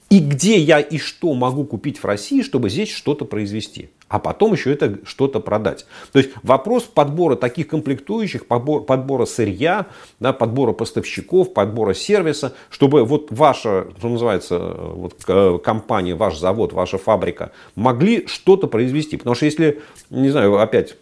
и 0.09 0.19
где 0.19 0.57
я 0.59 0.79
и 0.79 0.97
что 0.97 1.33
могу 1.33 1.65
купить 1.65 1.97
в 1.97 2.05
России, 2.05 2.41
чтобы 2.41 2.69
здесь 2.69 2.91
что-то 2.91 3.25
произвести, 3.25 3.89
а 4.07 4.19
потом 4.19 4.53
еще 4.53 4.71
это 4.71 4.99
что-то 5.03 5.39
продать. 5.39 5.85
То 6.11 6.19
есть 6.19 6.31
вопрос 6.43 6.83
подбора 6.83 7.35
таких 7.35 7.67
комплектующих, 7.67 8.45
подбор, 8.45 8.83
подбора 8.83 9.25
сырья, 9.25 9.87
да, 10.19 10.31
подбора 10.31 10.73
поставщиков, 10.73 11.53
подбора 11.53 11.93
сервиса, 11.93 12.53
чтобы 12.69 13.03
вот 13.03 13.31
ваша, 13.31 13.87
что 13.97 14.09
называется, 14.09 14.59
вот, 14.59 15.25
компания, 15.63 16.15
ваш 16.15 16.37
завод, 16.37 16.73
ваша 16.73 16.97
фабрика 16.97 17.51
могли 17.75 18.27
что-то 18.27 18.67
произвести. 18.67 19.17
Потому 19.17 19.35
что 19.35 19.45
если, 19.45 19.81
не 20.09 20.29
знаю, 20.29 20.59
опять 20.59 20.97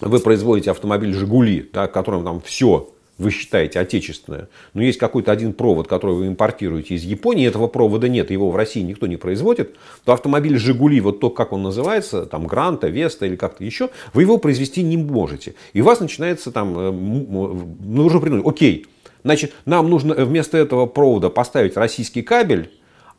вы 0.00 0.18
производите 0.20 0.70
автомобиль 0.70 1.14
«Жигули», 1.14 1.70
да, 1.72 1.86
которым 1.86 2.22
там 2.22 2.42
все 2.42 2.90
вы 3.18 3.30
считаете 3.30 3.80
отечественное, 3.80 4.48
но 4.74 4.82
есть 4.82 4.98
какой-то 4.98 5.32
один 5.32 5.52
провод, 5.52 5.88
который 5.88 6.16
вы 6.16 6.26
импортируете 6.28 6.94
из 6.94 7.02
Японии, 7.02 7.46
этого 7.46 7.66
провода 7.66 8.08
нет, 8.08 8.30
его 8.30 8.50
в 8.50 8.56
России 8.56 8.80
никто 8.80 9.06
не 9.06 9.16
производит, 9.16 9.76
то 10.04 10.12
автомобиль 10.12 10.58
«Жигули», 10.58 11.00
вот 11.00 11.20
то, 11.20 11.30
как 11.30 11.52
он 11.52 11.62
называется, 11.62 12.26
там 12.26 12.46
«Гранта», 12.46 12.88
«Веста» 12.88 13.26
или 13.26 13.36
как-то 13.36 13.64
еще, 13.64 13.90
вы 14.12 14.22
его 14.22 14.38
произвести 14.38 14.82
не 14.82 14.96
можете. 14.96 15.54
И 15.72 15.80
у 15.80 15.84
вас 15.84 16.00
начинается 16.00 16.52
там, 16.52 16.78
э, 16.78 16.90
нужно 16.90 18.20
придумать, 18.20 18.46
окей, 18.46 18.86
значит, 19.24 19.54
нам 19.64 19.88
нужно 19.88 20.14
вместо 20.14 20.58
этого 20.58 20.86
провода 20.86 21.30
поставить 21.30 21.76
российский 21.76 22.22
кабель, 22.22 22.70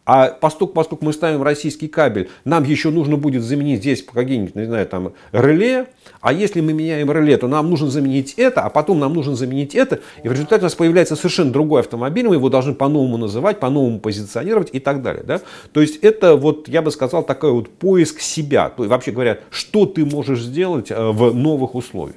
а 0.08 0.30
поскольку, 0.30 0.74
поскольку 0.74 1.04
мы 1.04 1.12
ставим 1.12 1.44
российский 1.44 1.90
кабель, 1.90 2.30
нам 2.46 2.64
еще 2.64 2.92
нужно 2.92 3.18
будет 3.18 3.44
заменить 3.44 3.82
здесь 3.82 4.02
какие-нибудь, 4.02 4.56
не 4.56 4.64
знаю, 4.64 4.88
там 4.88 5.12
реле. 5.34 5.88
А 6.22 6.32
если 6.32 6.62
мы 6.62 6.72
меняем 6.72 7.12
реле, 7.12 7.36
то 7.36 7.50
нам 7.50 7.70
нужно 7.70 7.90
заменить 7.90 8.36
это, 8.38 8.62
а 8.62 8.70
потом 8.70 9.00
нам 9.00 9.14
нужно 9.14 9.36
заменить 9.36 9.76
это. 9.76 10.00
И 10.24 10.30
в 10.30 10.32
результате 10.32 10.62
у 10.62 10.64
нас 10.64 10.76
появляется 10.76 11.18
совершенно 11.18 11.52
другой 11.52 11.82
автомобиль, 11.82 12.26
мы 12.26 12.36
его 12.36 12.48
должны 12.48 12.74
по-новому 12.74 13.18
называть, 13.18 13.60
по-новому 13.60 14.00
позиционировать 14.00 14.70
и 14.72 14.80
так 14.80 15.02
далее. 15.02 15.24
Да? 15.28 15.42
То 15.74 15.82
есть 15.82 15.98
это, 15.98 16.38
вот, 16.38 16.70
я 16.70 16.82
бы 16.82 16.90
сказал, 16.92 17.24
такой 17.24 17.52
вот 17.52 17.70
поиск 17.70 18.22
себя. 18.22 18.70
То 18.70 18.84
есть, 18.84 18.90
вообще 18.90 19.12
говоря, 19.12 19.40
что 19.50 19.86
ты 19.86 20.06
можешь 20.06 20.40
сделать 20.40 20.90
э, 20.90 21.12
в 21.12 21.36
новых 21.36 21.76
условиях. 21.76 22.16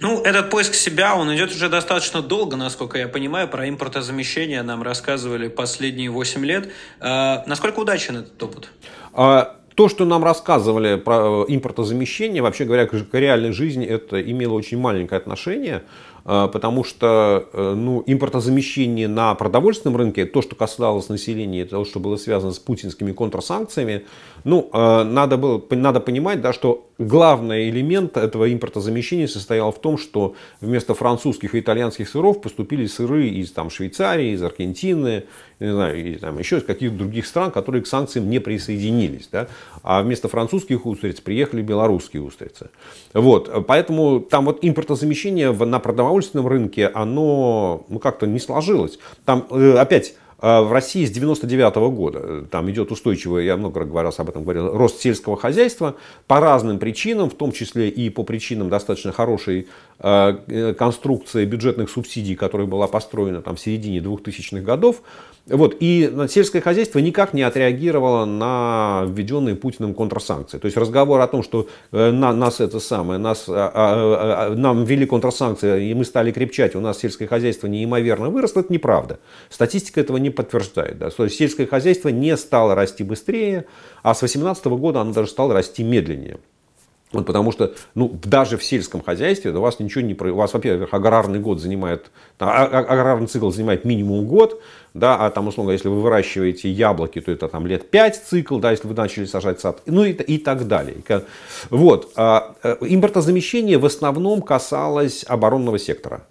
Ну, 0.00 0.22
этот 0.22 0.50
поиск 0.50 0.74
себя, 0.74 1.16
он 1.16 1.34
идет 1.34 1.50
уже 1.50 1.68
достаточно 1.68 2.22
долго, 2.22 2.56
насколько 2.56 2.98
я 2.98 3.08
понимаю. 3.08 3.48
Про 3.48 3.68
импортозамещение 3.68 4.62
нам 4.62 4.82
рассказывали 4.82 5.48
последние 5.48 6.10
8 6.10 6.44
лет. 6.44 6.68
А, 7.00 7.44
насколько 7.46 7.80
удачен 7.80 8.18
этот 8.18 8.42
опыт? 8.42 8.68
А, 9.12 9.56
то, 9.74 9.88
что 9.90 10.06
нам 10.06 10.24
рассказывали 10.24 10.96
про 10.96 11.42
э, 11.42 11.44
импортозамещение, 11.48 12.42
вообще 12.42 12.64
говоря, 12.64 12.86
к 12.86 12.94
реальной 13.12 13.52
жизни 13.52 13.86
это 13.86 14.20
имело 14.22 14.54
очень 14.54 14.78
маленькое 14.78 15.18
отношение. 15.18 15.82
А, 16.28 16.48
потому 16.48 16.82
что 16.82 17.48
э, 17.52 17.74
ну, 17.76 18.02
импортозамещение 18.04 19.06
на 19.06 19.32
продовольственном 19.36 19.96
рынке, 19.96 20.26
то, 20.26 20.42
что 20.42 20.56
касалось 20.56 21.08
населения, 21.08 21.64
то, 21.64 21.84
что 21.84 22.00
было 22.00 22.16
связано 22.16 22.52
с 22.52 22.58
путинскими 22.58 23.12
контрсанкциями, 23.12 24.06
ну, 24.42 24.68
э, 24.72 25.04
надо, 25.04 25.36
было, 25.36 25.62
надо 25.70 26.00
понимать, 26.00 26.40
да, 26.40 26.52
что 26.52 26.88
главный 26.98 27.68
элемент 27.70 28.16
этого 28.16 28.52
импортозамещения 28.52 29.28
состоял 29.28 29.70
в 29.70 29.80
том, 29.80 29.98
что 29.98 30.34
вместо 30.60 30.94
французских 30.94 31.54
и 31.54 31.60
итальянских 31.60 32.08
сыров 32.08 32.40
поступили 32.40 32.86
сыры 32.86 33.28
из 33.28 33.52
там, 33.52 33.70
Швейцарии, 33.70 34.32
из 34.32 34.42
Аргентины, 34.42 35.24
не 35.60 35.72
знаю, 35.72 35.96
и, 35.98 36.14
там, 36.16 36.38
еще 36.38 36.58
из 36.58 36.64
каких-то 36.64 36.96
других 36.96 37.26
стран, 37.26 37.50
которые 37.50 37.82
к 37.82 37.86
санкциям 37.86 38.28
не 38.28 38.40
присоединились. 38.40 39.28
Да? 39.30 39.48
А 39.82 40.02
вместо 40.02 40.28
французских 40.28 40.86
устриц 40.86 41.20
приехали 41.20 41.62
белорусские 41.62 42.22
устрицы. 42.22 42.70
Вот, 43.16 43.66
поэтому 43.66 44.20
там 44.20 44.44
вот 44.44 44.58
импортозамещение 44.60 45.50
на 45.50 45.78
продовольственном 45.78 46.46
рынке, 46.46 46.86
оно 46.86 47.86
ну, 47.88 47.98
как-то 47.98 48.26
не 48.26 48.38
сложилось. 48.38 48.98
Там 49.24 49.46
э, 49.50 49.76
опять 49.78 50.14
а 50.38 50.60
в 50.62 50.70
России 50.70 51.06
с 51.06 51.10
99 51.10 51.74
-го 51.76 51.90
года 51.90 52.44
там 52.50 52.70
идет 52.70 52.92
устойчивый, 52.92 53.46
я 53.46 53.56
много 53.56 53.86
раз 54.02 54.20
об 54.20 54.28
этом 54.28 54.42
говорил, 54.42 54.76
рост 54.76 55.00
сельского 55.00 55.36
хозяйства 55.36 55.96
по 56.26 56.40
разным 56.40 56.78
причинам, 56.78 57.30
в 57.30 57.34
том 57.34 57.52
числе 57.52 57.88
и 57.88 58.10
по 58.10 58.22
причинам 58.22 58.68
достаточно 58.68 59.12
хорошей 59.12 59.66
э, 59.98 60.74
конструкции 60.78 61.46
бюджетных 61.46 61.88
субсидий, 61.88 62.36
которая 62.36 62.66
была 62.66 62.86
построена 62.86 63.40
там 63.40 63.56
в 63.56 63.60
середине 63.60 64.00
2000-х 64.00 64.60
годов. 64.60 65.00
Вот, 65.48 65.76
и 65.78 66.12
сельское 66.28 66.60
хозяйство 66.60 66.98
никак 66.98 67.32
не 67.32 67.42
отреагировало 67.42 68.24
на 68.24 69.04
введенные 69.06 69.54
Путиным 69.54 69.94
контрсанкции. 69.94 70.58
То 70.58 70.66
есть 70.66 70.76
разговор 70.76 71.20
о 71.20 71.28
том, 71.28 71.44
что 71.44 71.68
э, 71.92 72.10
на, 72.10 72.32
нас 72.32 72.60
это 72.60 72.80
самое, 72.80 73.20
нас, 73.20 73.44
а, 73.48 73.70
а, 73.72 74.48
а, 74.48 74.54
нам 74.56 74.84
ввели 74.84 75.06
контрсанкции, 75.06 75.88
и 75.88 75.94
мы 75.94 76.04
стали 76.04 76.32
крепчать, 76.32 76.74
у 76.74 76.80
нас 76.80 76.98
сельское 76.98 77.28
хозяйство 77.28 77.68
неимоверно 77.68 78.28
выросло, 78.28 78.60
это 78.60 78.72
неправда. 78.72 79.20
Статистика 79.48 80.00
этого 80.00 80.16
не 80.16 80.30
подтверждает. 80.30 80.98
Да. 80.98 81.10
То 81.10 81.22
есть 81.22 81.36
сельское 81.36 81.66
хозяйство 81.66 82.08
не 82.08 82.36
стало 82.36 82.74
расти 82.74 83.04
быстрее, 83.04 83.66
а 84.02 84.14
с 84.14 84.18
2018 84.20 84.66
года 84.66 85.00
оно 85.00 85.12
даже 85.12 85.28
стало 85.28 85.54
расти 85.54 85.84
медленнее. 85.84 86.38
Вот 87.12 87.24
потому 87.24 87.52
что 87.52 87.72
ну, 87.94 88.18
даже 88.24 88.56
в 88.56 88.64
сельском 88.64 89.00
хозяйстве 89.00 89.52
у 89.52 89.60
вас 89.60 89.78
ничего 89.78 90.02
не... 90.02 90.14
У 90.14 90.34
вас, 90.34 90.52
во-первых, 90.52 90.92
аграрный 90.92 91.38
год 91.38 91.60
занимает... 91.60 92.10
Аграрный 92.38 93.28
цикл 93.28 93.50
занимает 93.50 93.84
минимум 93.84 94.26
год, 94.26 94.60
да, 94.92 95.16
а 95.16 95.30
там, 95.30 95.46
условно, 95.46 95.70
если 95.70 95.88
вы 95.88 96.00
выращиваете 96.00 96.68
яблоки, 96.68 97.20
то 97.20 97.30
это 97.30 97.48
там 97.48 97.66
лет 97.66 97.90
5 97.90 98.24
цикл, 98.24 98.58
да, 98.58 98.72
если 98.72 98.88
вы 98.88 98.94
начали 98.94 99.24
сажать 99.24 99.60
сад, 99.60 99.82
ну 99.86 100.04
и, 100.04 100.12
и 100.12 100.38
так 100.38 100.66
далее. 100.66 100.96
Вот. 101.70 102.12
А, 102.16 102.56
э, 102.64 102.76
импортозамещение 102.80 103.78
в 103.78 103.86
основном 103.86 104.42
касалось 104.42 105.24
оборонного 105.28 105.78
сектора. 105.78 106.26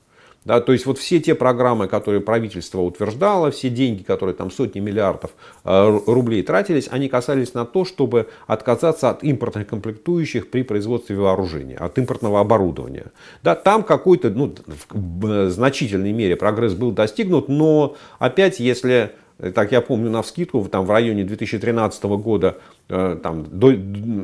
Да, 0.45 0.61
то 0.61 0.73
есть 0.73 0.85
вот 0.85 0.99
все 0.99 1.19
те 1.19 1.33
программы, 1.33 1.87
которые 1.87 2.21
правительство 2.21 2.81
утверждало, 2.81 3.49
все 3.49 3.69
деньги, 3.69 4.03
которые 4.03 4.35
там 4.35 4.51
сотни 4.51 4.79
миллиардов 4.79 5.31
э, 5.63 5.99
рублей 6.05 6.43
тратились, 6.43 6.87
они 6.91 7.09
касались 7.09 7.55
на 7.55 7.65
то, 7.65 7.83
чтобы 7.83 8.27
отказаться 8.45 9.09
от 9.09 9.23
импортных 9.23 9.67
комплектующих 9.67 10.51
при 10.51 10.61
производстве 10.61 11.15
вооружения, 11.15 11.77
от 11.77 11.97
импортного 11.97 12.39
оборудования. 12.39 13.11
Да, 13.41 13.55
там 13.55 13.81
какой-то 13.81 14.29
ну, 14.29 14.53
в 14.91 15.49
значительной 15.49 16.11
мере 16.11 16.35
прогресс 16.35 16.75
был 16.75 16.91
достигнут, 16.91 17.49
но 17.49 17.95
опять 18.19 18.59
если 18.59 19.13
так 19.37 19.71
я 19.73 19.81
помню 19.81 20.09
на 20.09 20.21
вскидку, 20.21 20.63
там 20.65 20.85
в 20.85 20.91
районе 20.91 21.25
2013 21.25 22.03
года 22.03 22.57
э, 22.87 23.17
там, 23.21 23.45
до, 23.51 23.73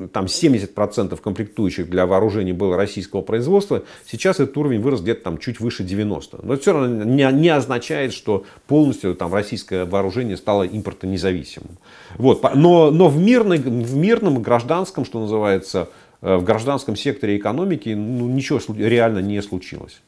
там 0.08 0.26
70% 0.26 1.20
комплектующих 1.22 1.90
для 1.90 2.06
вооружений 2.06 2.54
было 2.54 2.78
российского 2.78 3.22
производства, 3.22 3.84
сейчас 4.06 4.40
этот 4.40 4.56
уровень 4.56 4.80
вырос 4.80 5.02
где-то 5.02 5.24
там 5.24 5.38
чуть 5.38 5.60
выше 5.60 5.84
90. 5.84 6.40
Но 6.44 6.54
это 6.54 6.62
все 6.62 6.74
равно 6.74 7.04
не, 7.04 7.30
не 7.34 7.50
означает, 7.50 8.14
что 8.14 8.46
полностью 8.68 9.14
там 9.16 9.34
российское 9.34 9.84
вооружение 9.84 10.38
стало 10.38 10.64
импортонезависимым. 10.64 11.78
Вот. 12.18 12.42
Но, 12.56 12.90
но 12.90 13.10
в, 13.10 13.18
мирной, 13.18 13.58
в 13.58 13.96
мирном 13.96 14.42
гражданском, 14.42 15.04
что 15.04 15.20
называется, 15.20 15.90
э, 16.22 16.38
в 16.38 16.44
гражданском 16.46 16.96
секторе 16.96 17.36
экономики 17.36 17.90
ну, 17.90 18.30
ничего 18.30 18.60
реально 18.78 19.20
не 19.20 19.42
случилось. 19.42 20.02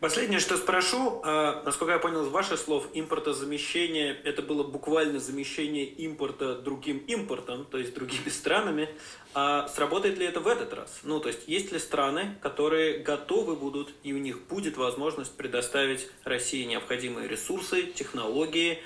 Последнее, 0.00 0.40
что 0.40 0.56
спрошу, 0.56 1.22
э, 1.24 1.62
насколько 1.64 1.92
я 1.92 1.98
понял 1.98 2.24
из 2.24 2.28
ваших 2.28 2.58
слов, 2.58 2.88
импортозамещение– 2.92 4.16
это 4.24 4.42
было 4.42 4.64
буквально 4.64 5.20
замещение 5.20 5.84
импорта 5.84 6.56
другим 6.56 6.98
импортом, 6.98 7.64
то 7.64 7.78
есть 7.78 7.94
другими 7.94 8.28
странами. 8.30 8.88
А 9.34 9.68
сработает 9.68 10.18
ли 10.18 10.26
это 10.26 10.40
в 10.40 10.48
этот 10.48 10.74
раз? 10.74 11.00
Ну, 11.04 11.20
то 11.20 11.28
есть 11.28 11.46
есть 11.46 11.72
ли 11.72 11.78
страны, 11.78 12.36
которые 12.42 12.98
готовы 12.98 13.56
будут, 13.56 13.94
и 14.02 14.12
у 14.12 14.18
них 14.18 14.42
будет 14.48 14.76
возможность 14.76 15.36
предоставить 15.36 16.08
России 16.24 16.64
необходимые 16.64 17.28
ресурсы, 17.28 17.84
технологии, 17.84 18.82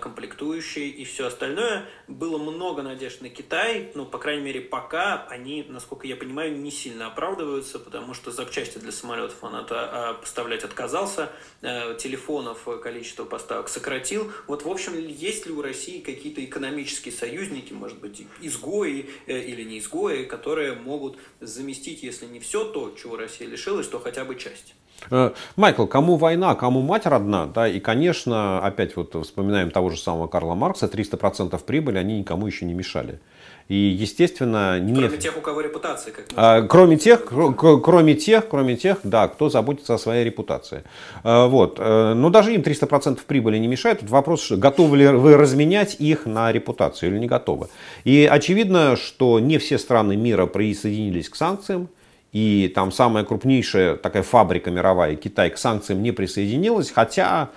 комплектующие 0.00 0.88
и 0.88 1.04
все 1.04 1.26
остальное. 1.26 1.86
Было 2.06 2.38
много 2.38 2.82
надежд 2.82 3.20
на 3.20 3.28
Китай, 3.28 3.92
но, 3.94 4.06
по 4.06 4.18
крайней 4.18 4.42
мере, 4.42 4.60
пока 4.60 5.26
они, 5.28 5.64
насколько 5.68 6.06
я 6.06 6.16
понимаю, 6.16 6.56
не 6.56 6.70
сильно 6.70 7.06
оправдываются, 7.06 7.78
потому 7.78 8.14
что 8.14 8.30
запчасти 8.30 8.78
для 8.78 8.92
самолетов 8.92 9.36
он 9.42 9.54
это 9.56 10.10
а, 10.10 10.14
поставлять 10.14 10.64
отказался, 10.64 11.30
а, 11.62 11.94
телефонов 11.94 12.66
количество 12.82 13.24
поставок 13.24 13.68
сократил. 13.68 14.32
Вот, 14.46 14.64
в 14.64 14.68
общем, 14.68 14.98
есть 14.98 15.46
ли 15.46 15.52
у 15.52 15.62
России 15.62 16.00
какие-то 16.00 16.44
экономические 16.44 17.12
союзники, 17.12 17.72
может 17.72 17.98
быть, 17.98 18.26
изгои 18.40 19.10
э, 19.26 19.38
или 19.38 19.62
не 19.62 19.78
изгои, 19.78 20.24
которые 20.24 20.74
могут 20.74 21.18
заместить, 21.40 22.02
если 22.02 22.26
не 22.26 22.40
все 22.40 22.64
то, 22.64 22.94
чего 23.00 23.16
Россия 23.16 23.48
лишилась, 23.48 23.88
то 23.88 23.98
хотя 23.98 24.24
бы 24.24 24.36
часть? 24.36 24.74
Э, 25.10 25.30
Майкл, 25.56 25.86
кому 25.86 26.16
война, 26.16 26.54
кому 26.54 26.82
мать 26.82 27.06
родна, 27.06 27.46
да, 27.46 27.68
и, 27.68 27.80
конечно, 27.80 28.60
опять 28.60 28.96
вот 28.96 29.14
вспоминаем 29.24 29.70
того 29.70 29.90
же 29.90 29.98
самого 29.98 30.26
Карла 30.26 30.54
Маркса, 30.54 30.86
300% 30.86 31.58
прибыли, 31.64 31.98
они 31.98 32.18
никому 32.18 32.46
еще 32.46 32.64
не 32.64 32.74
мешали. 32.74 33.20
И, 33.68 33.74
естественно, 33.74 34.80
не... 34.80 34.94
Кроме 34.94 35.18
тех, 35.18 35.36
у 35.36 35.40
кого 35.42 35.60
репутация. 35.60 36.10
Как 36.10 36.24
а, 36.36 36.62
кроме 36.62 36.96
тех, 36.96 37.26
кроме 37.26 38.14
тех, 38.14 38.48
кроме 38.48 38.76
тех, 38.76 39.00
да, 39.02 39.28
кто 39.28 39.50
заботится 39.50 39.94
о 39.94 39.98
своей 39.98 40.24
репутации. 40.24 40.84
А, 41.22 41.48
вот. 41.48 41.76
Э, 41.78 42.14
но 42.14 42.30
даже 42.30 42.54
им 42.54 42.62
300% 42.62 43.18
прибыли 43.26 43.58
не 43.58 43.68
мешает. 43.68 44.00
Тут 44.00 44.08
вопрос, 44.08 44.50
готовы 44.52 44.96
ли 44.96 45.08
вы 45.08 45.36
разменять 45.36 45.96
их 45.98 46.24
на 46.24 46.50
репутацию 46.50 47.10
или 47.10 47.18
не 47.18 47.26
готовы. 47.26 47.68
И 48.04 48.26
очевидно, 48.30 48.96
что 48.96 49.38
не 49.38 49.58
все 49.58 49.76
страны 49.76 50.16
мира 50.16 50.46
присоединились 50.46 51.28
к 51.28 51.36
санкциям. 51.36 51.90
И 52.32 52.70
там 52.74 52.92
самая 52.92 53.24
крупнейшая 53.24 53.96
такая 53.96 54.22
фабрика 54.22 54.70
мировая, 54.70 55.16
Китай, 55.16 55.48
к 55.48 55.56
санкциям 55.56 56.02
не 56.02 56.12
присоединилась, 56.12 56.90
хотя 56.90 57.50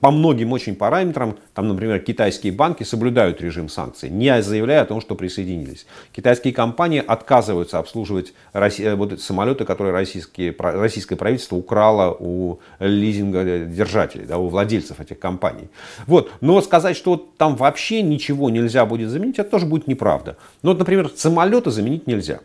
по 0.00 0.10
многим 0.10 0.52
очень 0.52 0.76
параметрам, 0.76 1.38
там, 1.54 1.68
например, 1.68 2.00
китайские 2.00 2.52
банки 2.52 2.82
соблюдают 2.82 3.40
режим 3.40 3.70
санкций, 3.70 4.10
не 4.10 4.42
заявляя 4.42 4.82
о 4.82 4.84
том, 4.84 5.00
что 5.00 5.14
присоединились. 5.14 5.86
Китайские 6.12 6.52
компании 6.52 7.02
отказываются 7.04 7.78
обслуживать 7.78 8.34
Россия, 8.52 8.96
вот 8.96 9.18
самолеты, 9.20 9.64
которые 9.64 9.94
российские, 9.94 10.54
российское 10.58 11.16
правительство 11.16 11.56
украло 11.56 12.14
у 12.18 12.60
лизингодержателей, 12.80 14.26
да, 14.26 14.36
у 14.36 14.48
владельцев 14.48 15.00
этих 15.00 15.18
компаний. 15.18 15.68
Вот. 16.06 16.30
Но 16.42 16.60
сказать, 16.60 16.98
что 16.98 17.16
там 17.16 17.56
вообще 17.56 18.02
ничего 18.02 18.50
нельзя 18.50 18.84
будет 18.84 19.08
заменить, 19.08 19.38
это 19.38 19.50
тоже 19.50 19.64
будет 19.64 19.86
неправда. 19.86 20.36
Но, 20.62 20.72
вот, 20.72 20.78
например, 20.78 21.10
самолеты 21.16 21.70
заменить 21.70 22.06
нельзя. 22.06 22.40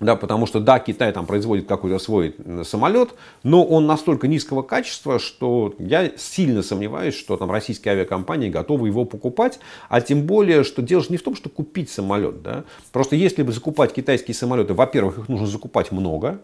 Да, 0.00 0.14
потому 0.14 0.46
что, 0.46 0.60
да, 0.60 0.78
Китай 0.78 1.12
там 1.12 1.26
производит 1.26 1.66
какой-то 1.66 1.98
свой 1.98 2.36
самолет, 2.62 3.10
но 3.42 3.64
он 3.64 3.86
настолько 3.86 4.28
низкого 4.28 4.62
качества, 4.62 5.18
что 5.18 5.74
я 5.80 6.12
сильно 6.16 6.62
сомневаюсь, 6.62 7.16
что 7.16 7.36
там 7.36 7.50
российские 7.50 7.94
авиакомпании 7.94 8.48
готовы 8.48 8.86
его 8.86 9.04
покупать. 9.04 9.58
А 9.88 10.00
тем 10.00 10.22
более, 10.22 10.62
что 10.62 10.82
дело 10.82 11.02
же 11.02 11.08
не 11.10 11.16
в 11.16 11.22
том, 11.22 11.34
что 11.34 11.48
купить 11.48 11.90
самолет. 11.90 12.42
Да? 12.42 12.64
Просто 12.92 13.16
если 13.16 13.42
бы 13.42 13.52
закупать 13.52 13.92
китайские 13.92 14.36
самолеты, 14.36 14.72
во-первых, 14.72 15.18
их 15.18 15.28
нужно 15.28 15.48
закупать 15.48 15.90
много. 15.90 16.40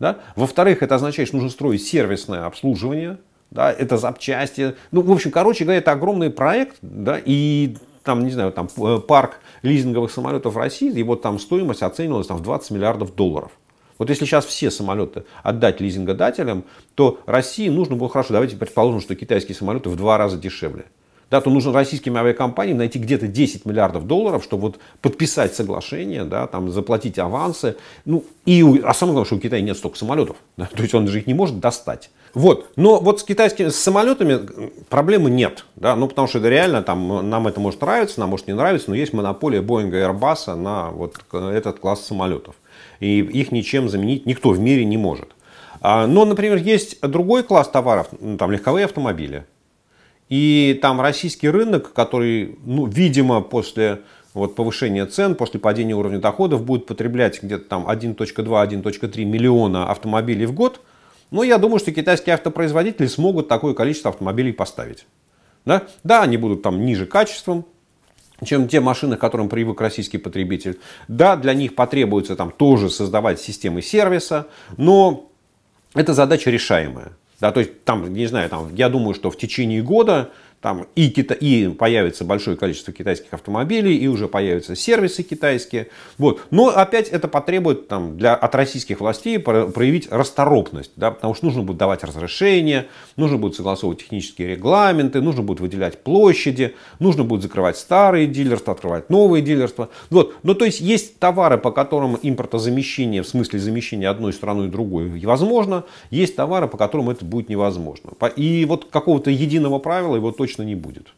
Да? 0.00 0.18
Во-вторых, 0.34 0.82
это 0.82 0.96
означает, 0.96 1.28
что 1.28 1.36
нужно 1.36 1.50
строить 1.50 1.86
сервисное 1.86 2.44
обслуживание. 2.44 3.18
Да? 3.52 3.70
Это 3.70 3.98
запчасти. 3.98 4.74
Ну, 4.90 5.02
в 5.02 5.12
общем, 5.12 5.30
короче 5.30 5.62
говоря, 5.62 5.78
это 5.78 5.92
огромный 5.92 6.30
проект. 6.30 6.78
Да? 6.82 7.20
И 7.24 7.76
там, 8.02 8.24
не 8.24 8.30
знаю, 8.30 8.52
там 8.52 8.68
э, 8.78 8.98
парк 8.98 9.40
лизинговых 9.62 10.10
самолетов 10.10 10.56
России, 10.56 10.96
его 10.96 11.16
там 11.16 11.38
стоимость 11.38 11.82
оценивалась 11.82 12.26
там, 12.26 12.38
в 12.38 12.42
20 12.42 12.70
миллиардов 12.70 13.14
долларов. 13.14 13.52
Вот 13.98 14.08
если 14.08 14.24
сейчас 14.24 14.46
все 14.46 14.70
самолеты 14.70 15.24
отдать 15.42 15.80
лизингодателям, 15.80 16.64
то 16.94 17.20
России 17.26 17.68
нужно 17.68 17.96
было 17.96 18.08
хорошо, 18.08 18.32
давайте 18.32 18.56
предположим, 18.56 19.00
что 19.00 19.14
китайские 19.14 19.54
самолеты 19.54 19.90
в 19.90 19.96
два 19.96 20.16
раза 20.16 20.38
дешевле. 20.38 20.86
Да, 21.30 21.40
то 21.40 21.48
нужно 21.50 21.72
российским 21.72 22.16
авиакомпаниям 22.16 22.78
найти 22.78 22.98
где-то 22.98 23.28
10 23.28 23.64
миллиардов 23.64 24.06
долларов, 24.06 24.42
чтобы 24.42 24.62
вот 24.62 24.78
подписать 25.00 25.54
соглашение, 25.54 26.24
да, 26.24 26.46
там, 26.46 26.70
заплатить 26.70 27.18
авансы. 27.18 27.76
Ну, 28.04 28.24
и, 28.44 28.62
а 28.84 28.92
самое 28.94 29.14
главное, 29.14 29.24
что 29.24 29.36
у 29.36 29.38
Китая 29.38 29.62
нет 29.62 29.76
столько 29.76 29.96
самолетов. 29.96 30.36
Да, 30.56 30.66
то 30.66 30.82
есть 30.82 30.94
он 30.94 31.08
же 31.08 31.18
их 31.18 31.26
не 31.26 31.32
может 31.32 31.58
достать. 31.58 32.10
Вот. 32.34 32.70
Но 32.76 33.00
вот 33.00 33.20
с 33.20 33.24
китайскими 33.24 33.68
с 33.68 33.76
самолетами 33.76 34.70
проблемы 34.88 35.30
нет. 35.30 35.64
Да? 35.76 35.96
Ну, 35.96 36.06
потому 36.06 36.28
что 36.28 36.38
это 36.38 36.48
реально, 36.48 36.82
там, 36.82 37.28
нам 37.30 37.48
это 37.48 37.60
может 37.60 37.80
нравиться, 37.80 38.20
нам 38.20 38.30
может 38.30 38.46
не 38.46 38.52
нравиться, 38.52 38.90
но 38.90 38.96
есть 38.96 39.12
монополия 39.12 39.62
Боинга 39.62 39.98
и 39.98 40.02
Airbus 40.02 40.54
на 40.54 40.90
вот 40.90 41.16
этот 41.32 41.78
класс 41.78 42.04
самолетов. 42.04 42.56
И 43.00 43.20
их 43.20 43.52
ничем 43.52 43.88
заменить 43.88 44.26
никто 44.26 44.50
в 44.50 44.60
мире 44.60 44.84
не 44.84 44.98
может. 44.98 45.30
А, 45.80 46.06
но, 46.06 46.24
например, 46.24 46.58
есть 46.58 47.00
другой 47.00 47.42
класс 47.42 47.68
товаров, 47.68 48.08
там 48.38 48.50
легковые 48.50 48.84
автомобили. 48.84 49.46
И 50.30 50.78
там 50.80 51.00
российский 51.00 51.50
рынок, 51.50 51.92
который, 51.92 52.56
ну, 52.64 52.86
видимо, 52.86 53.40
после 53.42 54.00
вот 54.32 54.54
повышения 54.54 55.04
цен, 55.06 55.34
после 55.34 55.58
падения 55.58 55.94
уровня 55.94 56.20
доходов 56.20 56.64
будет 56.64 56.86
потреблять 56.86 57.42
где-то 57.42 57.64
там 57.64 57.88
1.2-1.3 57.88 59.24
миллиона 59.24 59.90
автомобилей 59.90 60.46
в 60.46 60.52
год. 60.52 60.80
Но 61.32 61.42
я 61.42 61.58
думаю, 61.58 61.80
что 61.80 61.92
китайские 61.92 62.34
автопроизводители 62.34 63.08
смогут 63.08 63.48
такое 63.48 63.74
количество 63.74 64.10
автомобилей 64.10 64.52
поставить. 64.52 65.04
Да, 65.64 65.82
да 66.04 66.22
они 66.22 66.36
будут 66.36 66.62
там 66.62 66.84
ниже 66.84 67.06
качеством, 67.06 67.66
чем 68.44 68.68
те 68.68 68.80
машины, 68.80 69.16
к 69.16 69.20
которым 69.20 69.48
привык 69.48 69.80
российский 69.80 70.18
потребитель. 70.18 70.78
Да, 71.08 71.36
для 71.36 71.54
них 71.54 71.74
потребуется 71.74 72.36
там 72.36 72.52
тоже 72.52 72.88
создавать 72.88 73.40
системы 73.40 73.82
сервиса, 73.82 74.46
но 74.76 75.28
это 75.94 76.14
задача 76.14 76.50
решаемая. 76.50 77.12
Да, 77.40 77.52
то 77.52 77.60
есть, 77.60 77.84
там, 77.84 78.12
не 78.12 78.26
знаю, 78.26 78.50
там, 78.50 78.74
я 78.74 78.88
думаю, 78.88 79.14
что 79.14 79.30
в 79.30 79.36
течение 79.36 79.82
года 79.82 80.30
там 80.60 80.86
и, 80.94 81.08
кита... 81.08 81.34
и 81.34 81.68
появится 81.68 82.24
большое 82.24 82.56
количество 82.56 82.92
китайских 82.92 83.32
автомобилей, 83.32 83.96
и 83.96 84.06
уже 84.08 84.28
появятся 84.28 84.76
сервисы 84.76 85.22
китайские. 85.22 85.88
Вот. 86.18 86.42
Но 86.50 86.68
опять 86.68 87.08
это 87.08 87.28
потребует 87.28 87.88
там, 87.88 88.18
для, 88.18 88.34
от 88.34 88.54
российских 88.54 89.00
властей 89.00 89.38
проявить 89.38 90.08
расторопность, 90.10 90.92
да, 90.96 91.12
потому 91.12 91.34
что 91.34 91.46
нужно 91.46 91.62
будет 91.62 91.78
давать 91.78 92.04
разрешения, 92.04 92.88
нужно 93.16 93.38
будет 93.38 93.56
согласовывать 93.56 94.00
технические 94.00 94.48
регламенты, 94.48 95.22
нужно 95.22 95.42
будет 95.42 95.60
выделять 95.60 96.02
площади, 96.02 96.74
нужно 96.98 97.24
будет 97.24 97.42
закрывать 97.42 97.78
старые 97.78 98.26
дилерства, 98.26 98.74
открывать 98.74 99.08
новые 99.08 99.42
дилерства. 99.42 99.88
Вот. 100.10 100.34
Ну, 100.42 100.54
то 100.54 100.66
есть 100.66 100.80
есть 100.80 101.18
товары, 101.18 101.56
по 101.56 101.70
которым 101.70 102.18
импортозамещение, 102.20 103.22
в 103.22 103.28
смысле 103.28 103.60
замещения 103.60 104.10
одной 104.10 104.34
страной 104.34 104.68
другой, 104.68 105.08
возможно, 105.24 105.84
есть 106.10 106.36
товары, 106.36 106.68
по 106.68 106.76
которым 106.76 107.08
это 107.08 107.24
будет 107.24 107.48
невозможно. 107.48 108.10
И 108.36 108.66
вот 108.66 108.86
какого-то 108.90 109.30
единого 109.30 109.78
правила 109.78 110.16
его 110.16 110.32
точно 110.32 110.49
точно 110.50 110.62
не 110.62 110.74
будет. 110.74 111.08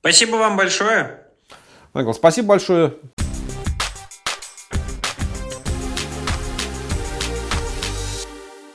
Спасибо 0.00 0.36
вам 0.36 0.56
большое. 0.56 1.20
Майкл, 1.92 2.12
спасибо 2.12 2.48
большое. 2.48 2.94